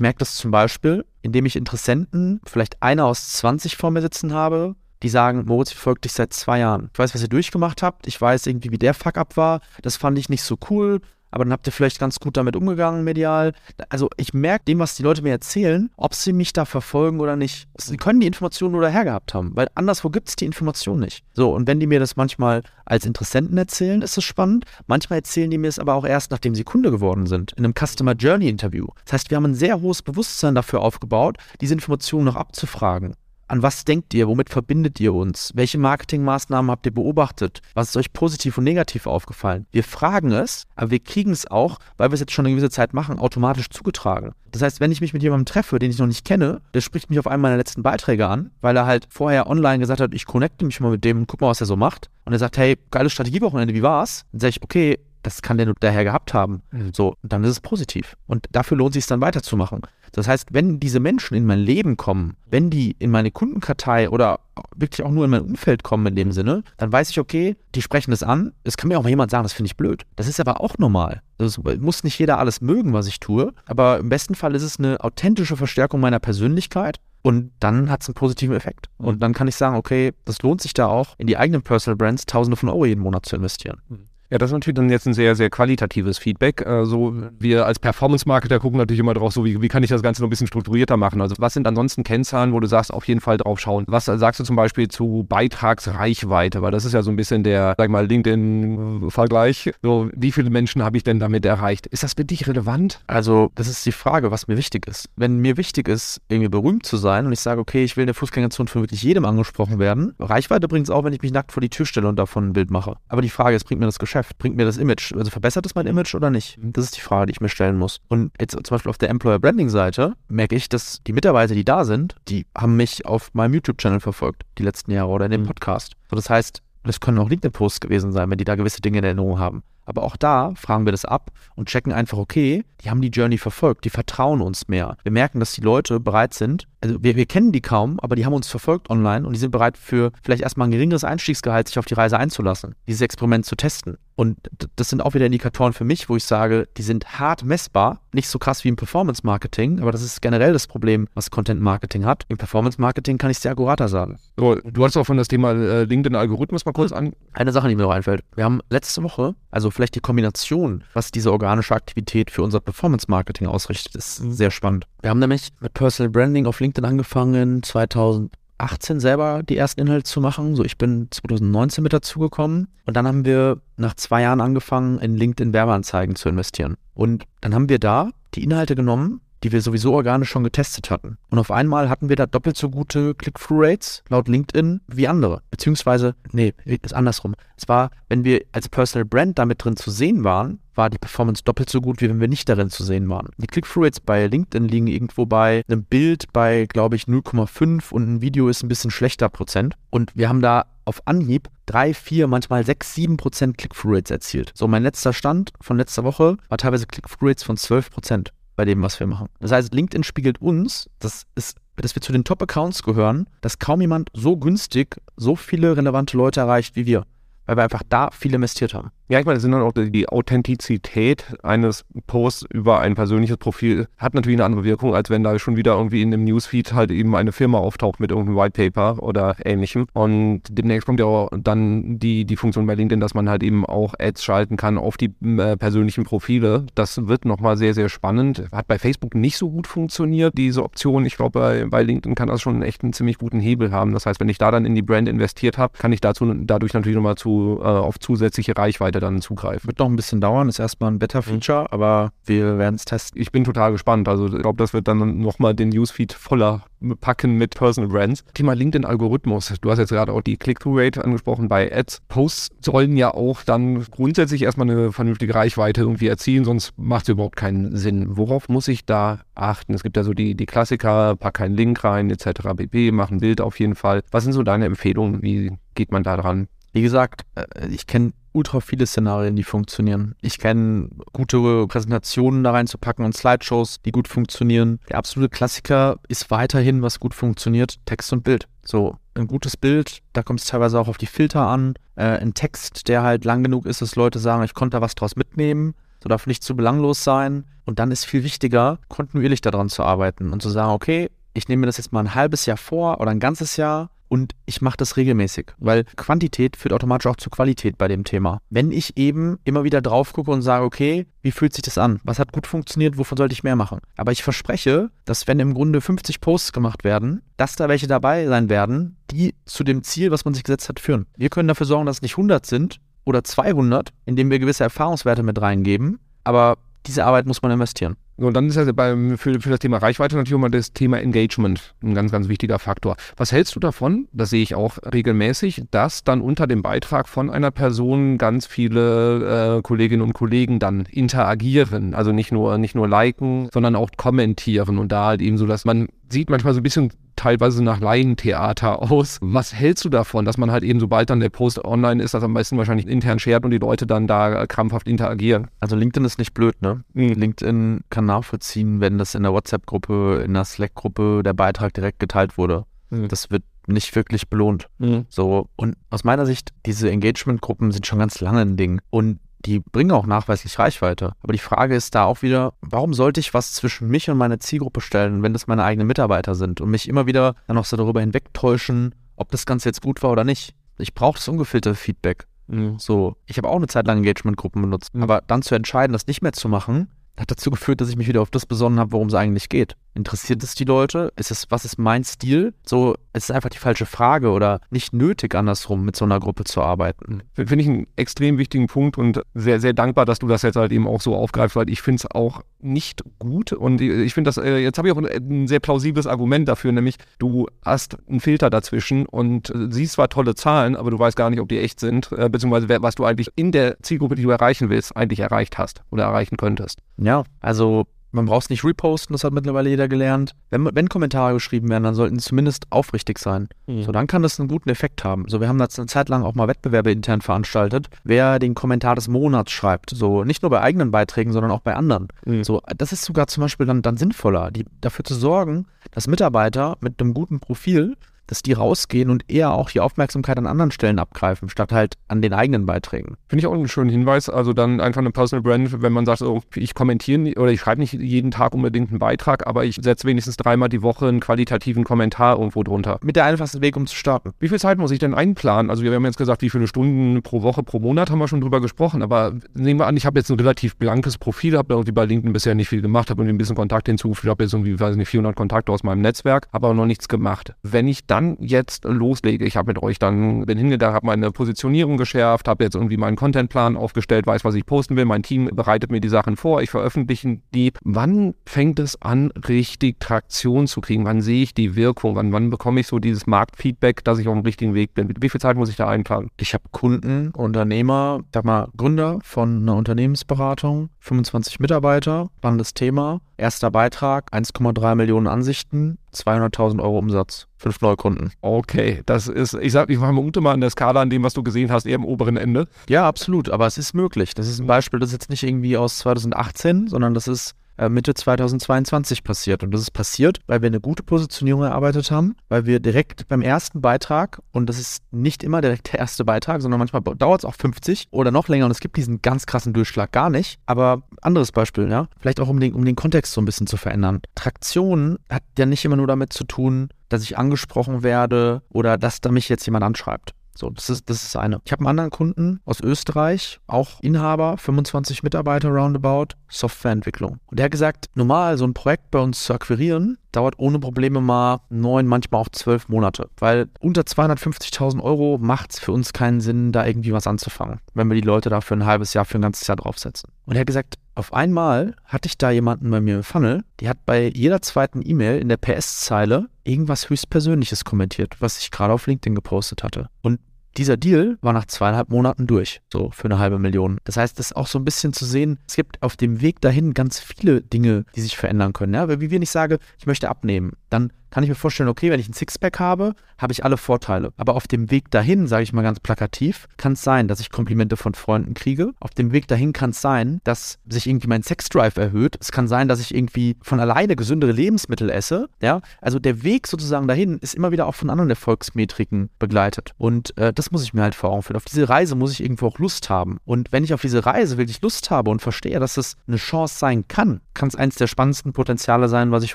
[0.00, 4.76] merke das zum Beispiel, indem ich Interessenten, vielleicht einer aus 20 vor mir sitzen habe,
[5.02, 6.88] die sagen, Moritz folgt dich seit zwei Jahren.
[6.92, 8.06] Ich weiß, was ihr durchgemacht habt.
[8.06, 9.60] Ich weiß irgendwie, wie der Fuck-up war.
[9.82, 11.00] Das fand ich nicht so cool
[11.36, 13.52] aber dann habt ihr vielleicht ganz gut damit umgegangen, medial.
[13.90, 17.36] Also ich merke dem, was die Leute mir erzählen, ob sie mich da verfolgen oder
[17.36, 17.68] nicht.
[17.76, 21.24] Sie können die Informationen nur daher gehabt haben, weil anderswo gibt es die Information nicht.
[21.34, 24.64] So, und wenn die mir das manchmal als Interessenten erzählen, ist es spannend.
[24.86, 27.74] Manchmal erzählen die mir es aber auch erst, nachdem sie Kunde geworden sind, in einem
[27.74, 28.86] Customer Journey Interview.
[29.04, 33.14] Das heißt, wir haben ein sehr hohes Bewusstsein dafür aufgebaut, diese Informationen noch abzufragen.
[33.48, 34.26] An was denkt ihr?
[34.26, 35.52] Womit verbindet ihr uns?
[35.54, 37.60] Welche Marketingmaßnahmen habt ihr beobachtet?
[37.74, 39.66] Was ist euch positiv und negativ aufgefallen?
[39.70, 42.70] Wir fragen es, aber wir kriegen es auch, weil wir es jetzt schon eine gewisse
[42.70, 44.32] Zeit machen, automatisch zugetragen.
[44.50, 47.08] Das heißt, wenn ich mich mit jemandem treffe, den ich noch nicht kenne, der spricht
[47.08, 50.26] mich auf einen meiner letzten Beiträge an, weil er halt vorher online gesagt hat, ich
[50.26, 52.10] connecte mich mal mit dem und guck mal, was er so macht.
[52.24, 54.24] Und er sagt, hey, geiles Strategiewochenende, wie war's?
[54.32, 56.62] Dann sage ich, okay, das kann der nur daher gehabt haben.
[56.70, 56.92] Mhm.
[56.94, 58.16] So, dann ist es positiv.
[58.26, 59.82] Und dafür lohnt es sich dann weiterzumachen.
[60.16, 64.40] Das heißt, wenn diese Menschen in mein Leben kommen, wenn die in meine Kundenkartei oder
[64.74, 67.82] wirklich auch nur in mein Umfeld kommen in dem Sinne, dann weiß ich, okay, die
[67.82, 68.54] sprechen das an.
[68.64, 70.06] Es kann mir auch mal jemand sagen, das finde ich blöd.
[70.16, 71.20] Das ist aber auch normal.
[71.36, 74.78] Das muss nicht jeder alles mögen, was ich tue, aber im besten Fall ist es
[74.78, 78.88] eine authentische Verstärkung meiner Persönlichkeit und dann hat es einen positiven Effekt.
[78.96, 81.96] Und dann kann ich sagen, okay, das lohnt sich da auch, in die eigenen Personal
[81.96, 83.82] Brands Tausende von Euro jeden Monat zu investieren.
[84.28, 86.60] Ja, das ist natürlich dann jetzt ein sehr, sehr qualitatives Feedback.
[86.66, 90.02] Äh, so, wir als Performance-Marketer gucken natürlich immer drauf, so wie, wie kann ich das
[90.02, 91.20] Ganze noch ein bisschen strukturierter machen.
[91.20, 93.84] Also was sind ansonsten Kennzahlen, wo du sagst, auf jeden Fall drauf schauen?
[93.86, 96.60] Was sagst du zum Beispiel zu Beitragsreichweite?
[96.60, 99.70] Weil das ist ja so ein bisschen der, sag mal, LinkedIn-Vergleich.
[99.82, 101.86] So, wie viele Menschen habe ich denn damit erreicht?
[101.86, 103.00] Ist das für dich relevant?
[103.06, 105.08] Also, das ist die Frage, was mir wichtig ist.
[105.14, 108.08] Wenn mir wichtig ist, irgendwie berühmt zu sein und ich sage, okay, ich will in
[108.08, 111.52] der Fußgängerzone von wirklich jedem angesprochen werden, Reichweite bringt es auch, wenn ich mich nackt
[111.52, 112.96] vor die Tür stelle und davon ein Bild mache.
[113.08, 114.15] Aber die Frage ist, bringt mir das Geschäft?
[114.16, 114.38] Geschäft?
[114.38, 115.12] Bringt mir das Image?
[115.14, 116.58] Also verbessert es mein Image oder nicht?
[116.58, 116.72] Mhm.
[116.72, 118.00] Das ist die Frage, die ich mir stellen muss.
[118.08, 121.64] Und jetzt zum Beispiel auf der Employer Branding Seite merke ich, dass die Mitarbeiter, die
[121.64, 125.42] da sind, die haben mich auf meinem YouTube-Channel verfolgt, die letzten Jahre oder in dem
[125.42, 125.46] mhm.
[125.46, 125.92] Podcast.
[126.08, 129.04] So, das heißt, das können auch LinkedIn-Posts gewesen sein, wenn die da gewisse Dinge in
[129.04, 129.62] Erinnerung haben.
[129.84, 133.38] Aber auch da fragen wir das ab und checken einfach, okay, die haben die Journey
[133.38, 134.96] verfolgt, die vertrauen uns mehr.
[135.04, 138.24] Wir merken, dass die Leute bereit sind, also wir, wir kennen die kaum, aber die
[138.24, 141.78] haben uns verfolgt online und die sind bereit für vielleicht erstmal ein geringeres Einstiegsgehalt, sich
[141.78, 143.98] auf die Reise einzulassen, dieses Experiment zu testen.
[144.14, 144.38] Und
[144.76, 148.00] das sind auch wieder Indikatoren für mich, wo ich sage, die sind hart messbar.
[148.12, 151.60] Nicht so krass wie im Performance Marketing, aber das ist generell das Problem, was Content
[151.60, 152.24] Marketing hat.
[152.28, 154.18] Im Performance Marketing kann ich es sehr akkurater sagen.
[154.38, 157.12] So, du hast auch von das Thema äh, LinkedIn-Algorithmus mal kurz an.
[157.34, 158.22] Eine Sache, die mir noch einfällt.
[158.34, 163.06] Wir haben letzte Woche, also vielleicht die Kombination, was diese organische Aktivität für unser Performance
[163.10, 164.32] Marketing ausrichtet, ist mhm.
[164.32, 164.86] sehr spannend.
[165.06, 170.02] Wir haben nämlich mit Personal Branding auf LinkedIn angefangen, 2000 18 selber die ersten Inhalte
[170.02, 170.56] zu machen.
[170.56, 175.16] So, ich bin 2019 mit dazugekommen und dann haben wir nach zwei Jahren angefangen, in
[175.16, 176.76] LinkedIn Werbeanzeigen zu investieren.
[176.92, 181.18] Und dann haben wir da die Inhalte genommen, die wir sowieso organisch schon getestet hatten.
[181.30, 185.40] Und auf einmal hatten wir da doppelt so gute Click-Through-Rates laut LinkedIn wie andere.
[185.52, 187.36] Beziehungsweise, nee, ist andersrum.
[187.56, 191.44] Es war, wenn wir als Personal Brand damit drin zu sehen waren, war die Performance
[191.44, 193.28] doppelt so gut, wie wenn wir nicht darin zu sehen waren.
[193.38, 198.20] Die Click-Through-Rates bei LinkedIn liegen irgendwo bei einem Bild bei, glaube ich, 0,5 und ein
[198.20, 199.76] Video ist ein bisschen schlechter Prozent.
[199.90, 204.50] Und wir haben da auf Anhieb 3, 4, manchmal 6, 7 Prozent Click-Through-Rates erzielt.
[204.54, 208.82] So, mein letzter Stand von letzter Woche war teilweise Click-Through-Rates von 12 Prozent bei dem,
[208.82, 209.28] was wir machen.
[209.38, 213.80] Das heißt, LinkedIn spiegelt uns, das ist, dass wir zu den Top-Accounts gehören, dass kaum
[213.80, 217.04] jemand so günstig so viele relevante Leute erreicht wie wir,
[217.46, 218.90] weil wir einfach da viel investiert haben.
[219.08, 223.86] Ja, ich meine, das sind dann auch die Authentizität eines Posts über ein persönliches Profil
[223.98, 226.90] hat natürlich eine andere Wirkung, als wenn da schon wieder irgendwie in dem Newsfeed halt
[226.90, 229.86] eben eine Firma auftaucht mit irgendeinem White Paper oder ähnlichem.
[229.92, 233.64] Und demnächst kommt ja auch dann die, die Funktion bei LinkedIn, dass man halt eben
[233.64, 236.66] auch Ads schalten kann auf die äh, persönlichen Profile.
[236.74, 238.42] Das wird nochmal sehr, sehr spannend.
[238.50, 241.06] Hat bei Facebook nicht so gut funktioniert, diese Option.
[241.06, 243.92] Ich glaube, bei, bei LinkedIn kann das schon echt einen ziemlich guten Hebel haben.
[243.92, 246.74] Das heißt, wenn ich da dann in die Brand investiert habe, kann ich dazu dadurch
[246.74, 249.66] natürlich nochmal zu zu, äh, auf zusätzliche Reichweite dann zugreifen.
[249.66, 251.68] Wird noch ein bisschen dauern, ist erstmal ein Beta-Feature, mhm.
[251.70, 253.20] aber wir werden es testen.
[253.20, 254.08] Ich bin total gespannt.
[254.08, 256.62] Also ich glaube, das wird dann nochmal den Newsfeed voller
[257.00, 258.24] packen mit Personal Brands.
[258.34, 259.54] Thema LinkedIn-Algorithmus.
[259.60, 262.02] Du hast jetzt gerade auch die Click-Through-Rate angesprochen bei Ads.
[262.08, 267.08] Posts sollen ja auch dann grundsätzlich erstmal eine vernünftige Reichweite irgendwie erzielen, sonst macht es
[267.10, 268.16] überhaupt keinen Sinn.
[268.16, 269.74] Worauf muss ich da achten?
[269.74, 272.54] Es gibt ja so die, die Klassiker, pack keinen Link rein, etc.
[272.56, 274.02] pp, mach ein Bild auf jeden Fall.
[274.10, 275.22] Was sind so deine Empfehlungen?
[275.22, 276.48] Wie geht man da dran?
[276.76, 280.14] Wie gesagt, äh, ich kenne ultra viele Szenarien, die funktionieren.
[280.20, 284.78] Ich kenne gute Präsentationen da reinzupacken und Slideshows, die gut funktionieren.
[284.90, 288.46] Der absolute Klassiker ist weiterhin, was gut funktioniert, Text und Bild.
[288.62, 291.76] So, ein gutes Bild, da kommt es teilweise auch auf die Filter an.
[291.94, 294.94] Äh, ein Text, der halt lang genug ist, dass Leute sagen, ich konnte da was
[294.94, 295.74] draus mitnehmen.
[296.02, 297.46] So darf nicht zu belanglos sein.
[297.64, 301.60] Und dann ist viel wichtiger, kontinuierlich daran zu arbeiten und zu sagen, okay, ich nehme
[301.60, 304.76] mir das jetzt mal ein halbes Jahr vor oder ein ganzes Jahr und ich mache
[304.76, 308.40] das regelmäßig, weil Quantität führt automatisch auch zu Qualität bei dem Thema.
[308.50, 312.00] Wenn ich eben immer wieder drauf gucke und sage, okay, wie fühlt sich das an?
[312.04, 312.98] Was hat gut funktioniert?
[312.98, 313.80] Wovon sollte ich mehr machen?
[313.96, 318.26] Aber ich verspreche, dass wenn im Grunde 50 Posts gemacht werden, dass da welche dabei
[318.26, 321.06] sein werden, die zu dem Ziel, was man sich gesetzt hat, führen.
[321.16, 325.22] Wir können dafür sorgen, dass es nicht 100 sind oder 200, indem wir gewisse Erfahrungswerte
[325.22, 327.96] mit reingeben, aber diese Arbeit muss man investieren.
[328.16, 331.74] Und dann ist ja beim, für, für das Thema Reichweite natürlich immer das Thema Engagement
[331.82, 332.96] ein ganz, ganz wichtiger Faktor.
[333.16, 337.30] Was hältst du davon, das sehe ich auch regelmäßig, dass dann unter dem Beitrag von
[337.30, 341.94] einer Person ganz viele äh, Kolleginnen und Kollegen dann interagieren.
[341.94, 344.78] Also nicht nur, nicht nur liken, sondern auch kommentieren.
[344.78, 348.82] Und da halt eben so, dass man sieht manchmal so ein bisschen teilweise nach Laientheater
[348.90, 349.18] aus.
[349.20, 352.22] Was hältst du davon, dass man halt eben, sobald dann der Post online ist, das
[352.22, 355.48] am besten wahrscheinlich intern shared und die Leute dann da krampfhaft interagieren?
[355.60, 356.84] Also LinkedIn ist nicht blöd, ne?
[356.92, 357.14] Mhm.
[357.14, 362.38] LinkedIn kann nachvollziehen, wenn das in der WhatsApp-Gruppe, in der Slack-Gruppe der Beitrag direkt geteilt
[362.38, 362.64] wurde.
[362.90, 363.08] Mhm.
[363.08, 364.68] Das wird nicht wirklich belohnt.
[364.78, 365.06] Mhm.
[365.08, 368.80] So, und aus meiner Sicht, diese Engagement-Gruppen sind schon ganz lange ein Ding.
[368.90, 371.12] Und die bringen auch nachweislich Reichweite.
[371.22, 374.38] Aber die Frage ist da auch wieder, warum sollte ich was zwischen mich und meine
[374.38, 377.76] Zielgruppe stellen, wenn das meine eigenen Mitarbeiter sind und mich immer wieder dann auch so
[377.76, 380.54] darüber hinwegtäuschen, ob das Ganze jetzt gut war oder nicht.
[380.78, 382.26] Ich brauche das ungefilterte Feedback.
[382.48, 382.78] Mhm.
[382.78, 384.94] So, ich habe auch eine Zeit lang Engagement-Gruppen benutzt.
[384.94, 385.02] Mhm.
[385.02, 386.88] Aber dann zu entscheiden, das nicht mehr zu machen,
[387.18, 389.76] hat dazu geführt, dass ich mich wieder auf das besonnen habe, worum es eigentlich geht.
[389.96, 391.10] Interessiert es die Leute?
[391.16, 392.52] Ist es, was ist mein Stil?
[392.66, 396.44] So, es ist einfach die falsche Frage oder nicht nötig, andersrum mit so einer Gruppe
[396.44, 397.22] zu arbeiten.
[397.32, 400.70] Finde ich einen extrem wichtigen Punkt und sehr, sehr dankbar, dass du das jetzt halt
[400.70, 404.36] eben auch so aufgreifst, weil ich finde es auch nicht gut und ich finde das,
[404.36, 408.20] äh, jetzt habe ich auch ein, ein, sehr plausibles Argument dafür, nämlich du hast einen
[408.20, 411.58] Filter dazwischen und äh, siehst zwar tolle Zahlen, aber du weißt gar nicht, ob die
[411.58, 415.20] echt sind, äh, beziehungsweise was du eigentlich in der Zielgruppe, die du erreichen willst, eigentlich
[415.20, 416.80] erreicht hast oder erreichen könntest.
[416.98, 420.32] Ja, also man braucht es nicht reposten, das hat mittlerweile jeder gelernt.
[420.50, 423.48] Wenn, wenn Kommentare geschrieben werden, dann sollten sie zumindest aufrichtig sein.
[423.66, 423.82] Mhm.
[423.82, 425.24] So, dann kann das einen guten Effekt haben.
[425.28, 428.94] So, wir haben das eine Zeit lang auch mal Wettbewerbe intern veranstaltet, wer den Kommentar
[428.94, 429.90] des Monats schreibt.
[429.90, 432.08] So, nicht nur bei eigenen Beiträgen, sondern auch bei anderen.
[432.24, 432.44] Mhm.
[432.44, 436.76] So, das ist sogar zum Beispiel dann, dann sinnvoller, die, dafür zu sorgen, dass Mitarbeiter
[436.80, 440.98] mit einem guten Profil dass die rausgehen und eher auch die Aufmerksamkeit an anderen Stellen
[440.98, 443.16] abgreifen, statt halt an den eigenen Beiträgen.
[443.28, 444.28] Finde ich auch einen schönen Hinweis.
[444.28, 447.80] Also dann einfach eine Personal Brand, wenn man sagt, oh, ich kommentiere oder ich schreibe
[447.80, 451.84] nicht jeden Tag unbedingt einen Beitrag, aber ich setze wenigstens dreimal die Woche einen qualitativen
[451.84, 452.98] Kommentar irgendwo drunter.
[453.02, 454.32] Mit der einfachsten Weg, um zu starten.
[454.38, 455.70] Wie viel Zeit muss ich denn einplanen?
[455.70, 458.40] Also wir haben jetzt gesagt, wie viele Stunden pro Woche, pro Monat haben wir schon
[458.40, 461.92] drüber gesprochen, aber nehmen wir an, ich habe jetzt ein relativ blankes Profil, habe irgendwie
[461.92, 464.78] bei LinkedIn bisher nicht viel gemacht, habe irgendwie ein bisschen Kontakt hinzugefügt, habe jetzt irgendwie,
[464.78, 467.54] weiß nicht, 400 Kontakte aus meinem Netzwerk, aber noch nichts gemacht.
[467.62, 469.44] Wenn ich dann jetzt loslege.
[469.44, 473.16] Ich habe mit euch dann, bin hingegangen, habe meine Positionierung geschärft, habe jetzt irgendwie meinen
[473.16, 475.04] Contentplan aufgestellt, weiß, was ich posten will.
[475.04, 477.72] Mein Team bereitet mir die Sachen vor, ich veröffentliche die.
[477.82, 481.04] Wann fängt es an, richtig Traktion zu kriegen?
[481.04, 482.16] Wann sehe ich die Wirkung?
[482.16, 485.12] Wann, wann bekomme ich so dieses Marktfeedback, dass ich auf dem richtigen Weg bin?
[485.20, 486.30] Wie viel Zeit muss ich da einplanen?
[486.38, 493.20] Ich habe Kunden, Unternehmer, sag mal Gründer von einer Unternehmensberatung, 25 Mitarbeiter, spannendes Thema.
[493.36, 498.32] Erster Beitrag, 1,3 Millionen Ansichten, 200.000 Euro Umsatz, fünf neue Kunden.
[498.40, 501.42] Okay, das ist, ich sag, ich vermute mal an der Skala an dem, was du
[501.42, 502.68] gesehen hast, eher im oberen Ende.
[502.88, 504.34] Ja, absolut, aber es ist möglich.
[504.34, 507.54] Das ist ein Beispiel, das ist jetzt nicht irgendwie aus 2018, sondern das ist
[507.88, 509.62] Mitte 2022 passiert.
[509.62, 513.42] Und das ist passiert, weil wir eine gute Positionierung erarbeitet haben, weil wir direkt beim
[513.42, 517.44] ersten Beitrag, und das ist nicht immer direkt der erste Beitrag, sondern manchmal dauert es
[517.44, 520.58] auch 50 oder noch länger und es gibt diesen ganz krassen Durchschlag gar nicht.
[520.66, 523.76] Aber anderes Beispiel, ja, vielleicht auch um den, um den Kontext so ein bisschen zu
[523.76, 524.20] verändern.
[524.34, 529.20] Traktion hat ja nicht immer nur damit zu tun, dass ich angesprochen werde oder dass
[529.20, 531.60] da mich jetzt jemand anschreibt So, das ist, das ist eine.
[531.64, 537.38] Ich habe einen anderen Kunden aus Österreich, auch Inhaber, 25 Mitarbeiter roundabout, Softwareentwicklung.
[537.46, 541.20] Und der hat gesagt, normal so ein Projekt bei uns zu akquirieren, dauert ohne Probleme
[541.20, 543.28] mal neun, manchmal auch zwölf Monate.
[543.38, 548.08] Weil unter 250.000 Euro macht es für uns keinen Sinn, da irgendwie was anzufangen, wenn
[548.08, 550.30] wir die Leute da für ein halbes Jahr, für ein ganzes Jahr draufsetzen.
[550.46, 553.88] Und er hat gesagt, auf einmal hatte ich da jemanden bei mir im Funnel, die
[553.88, 559.06] hat bei jeder zweiten E-Mail in der PS-Zeile irgendwas höchstpersönliches kommentiert, was ich gerade auf
[559.06, 560.08] LinkedIn gepostet hatte.
[560.22, 560.40] Und
[560.76, 563.98] dieser Deal war nach zweieinhalb Monaten durch, so für eine halbe Million.
[564.04, 566.60] Das heißt, das ist auch so ein bisschen zu sehen, es gibt auf dem Weg
[566.60, 568.92] dahin ganz viele Dinge, die sich verändern können.
[568.92, 569.08] Ja?
[569.08, 572.30] Wie wenn ich sage, ich möchte abnehmen, dann kann ich mir vorstellen, okay, wenn ich
[572.30, 574.32] ein Sixpack habe, habe ich alle Vorteile.
[574.38, 577.50] Aber auf dem Weg dahin, sage ich mal ganz plakativ, kann es sein, dass ich
[577.50, 578.92] Komplimente von Freunden kriege.
[579.00, 582.38] Auf dem Weg dahin kann es sein, dass sich irgendwie mein Sexdrive erhöht.
[582.40, 585.50] Es kann sein, dass ich irgendwie von alleine gesündere Lebensmittel esse.
[585.60, 589.92] Ja, also der Weg sozusagen dahin ist immer wieder auch von anderen Erfolgsmetriken begleitet.
[589.98, 591.58] Und äh, das muss ich mir halt vor Augen führen.
[591.58, 593.36] Auf diese Reise muss ich irgendwo auch Lust haben.
[593.44, 596.78] Und wenn ich auf diese Reise wirklich Lust habe und verstehe, dass es eine Chance
[596.78, 599.54] sein kann, kann es eins der spannendsten Potenziale sein, was ich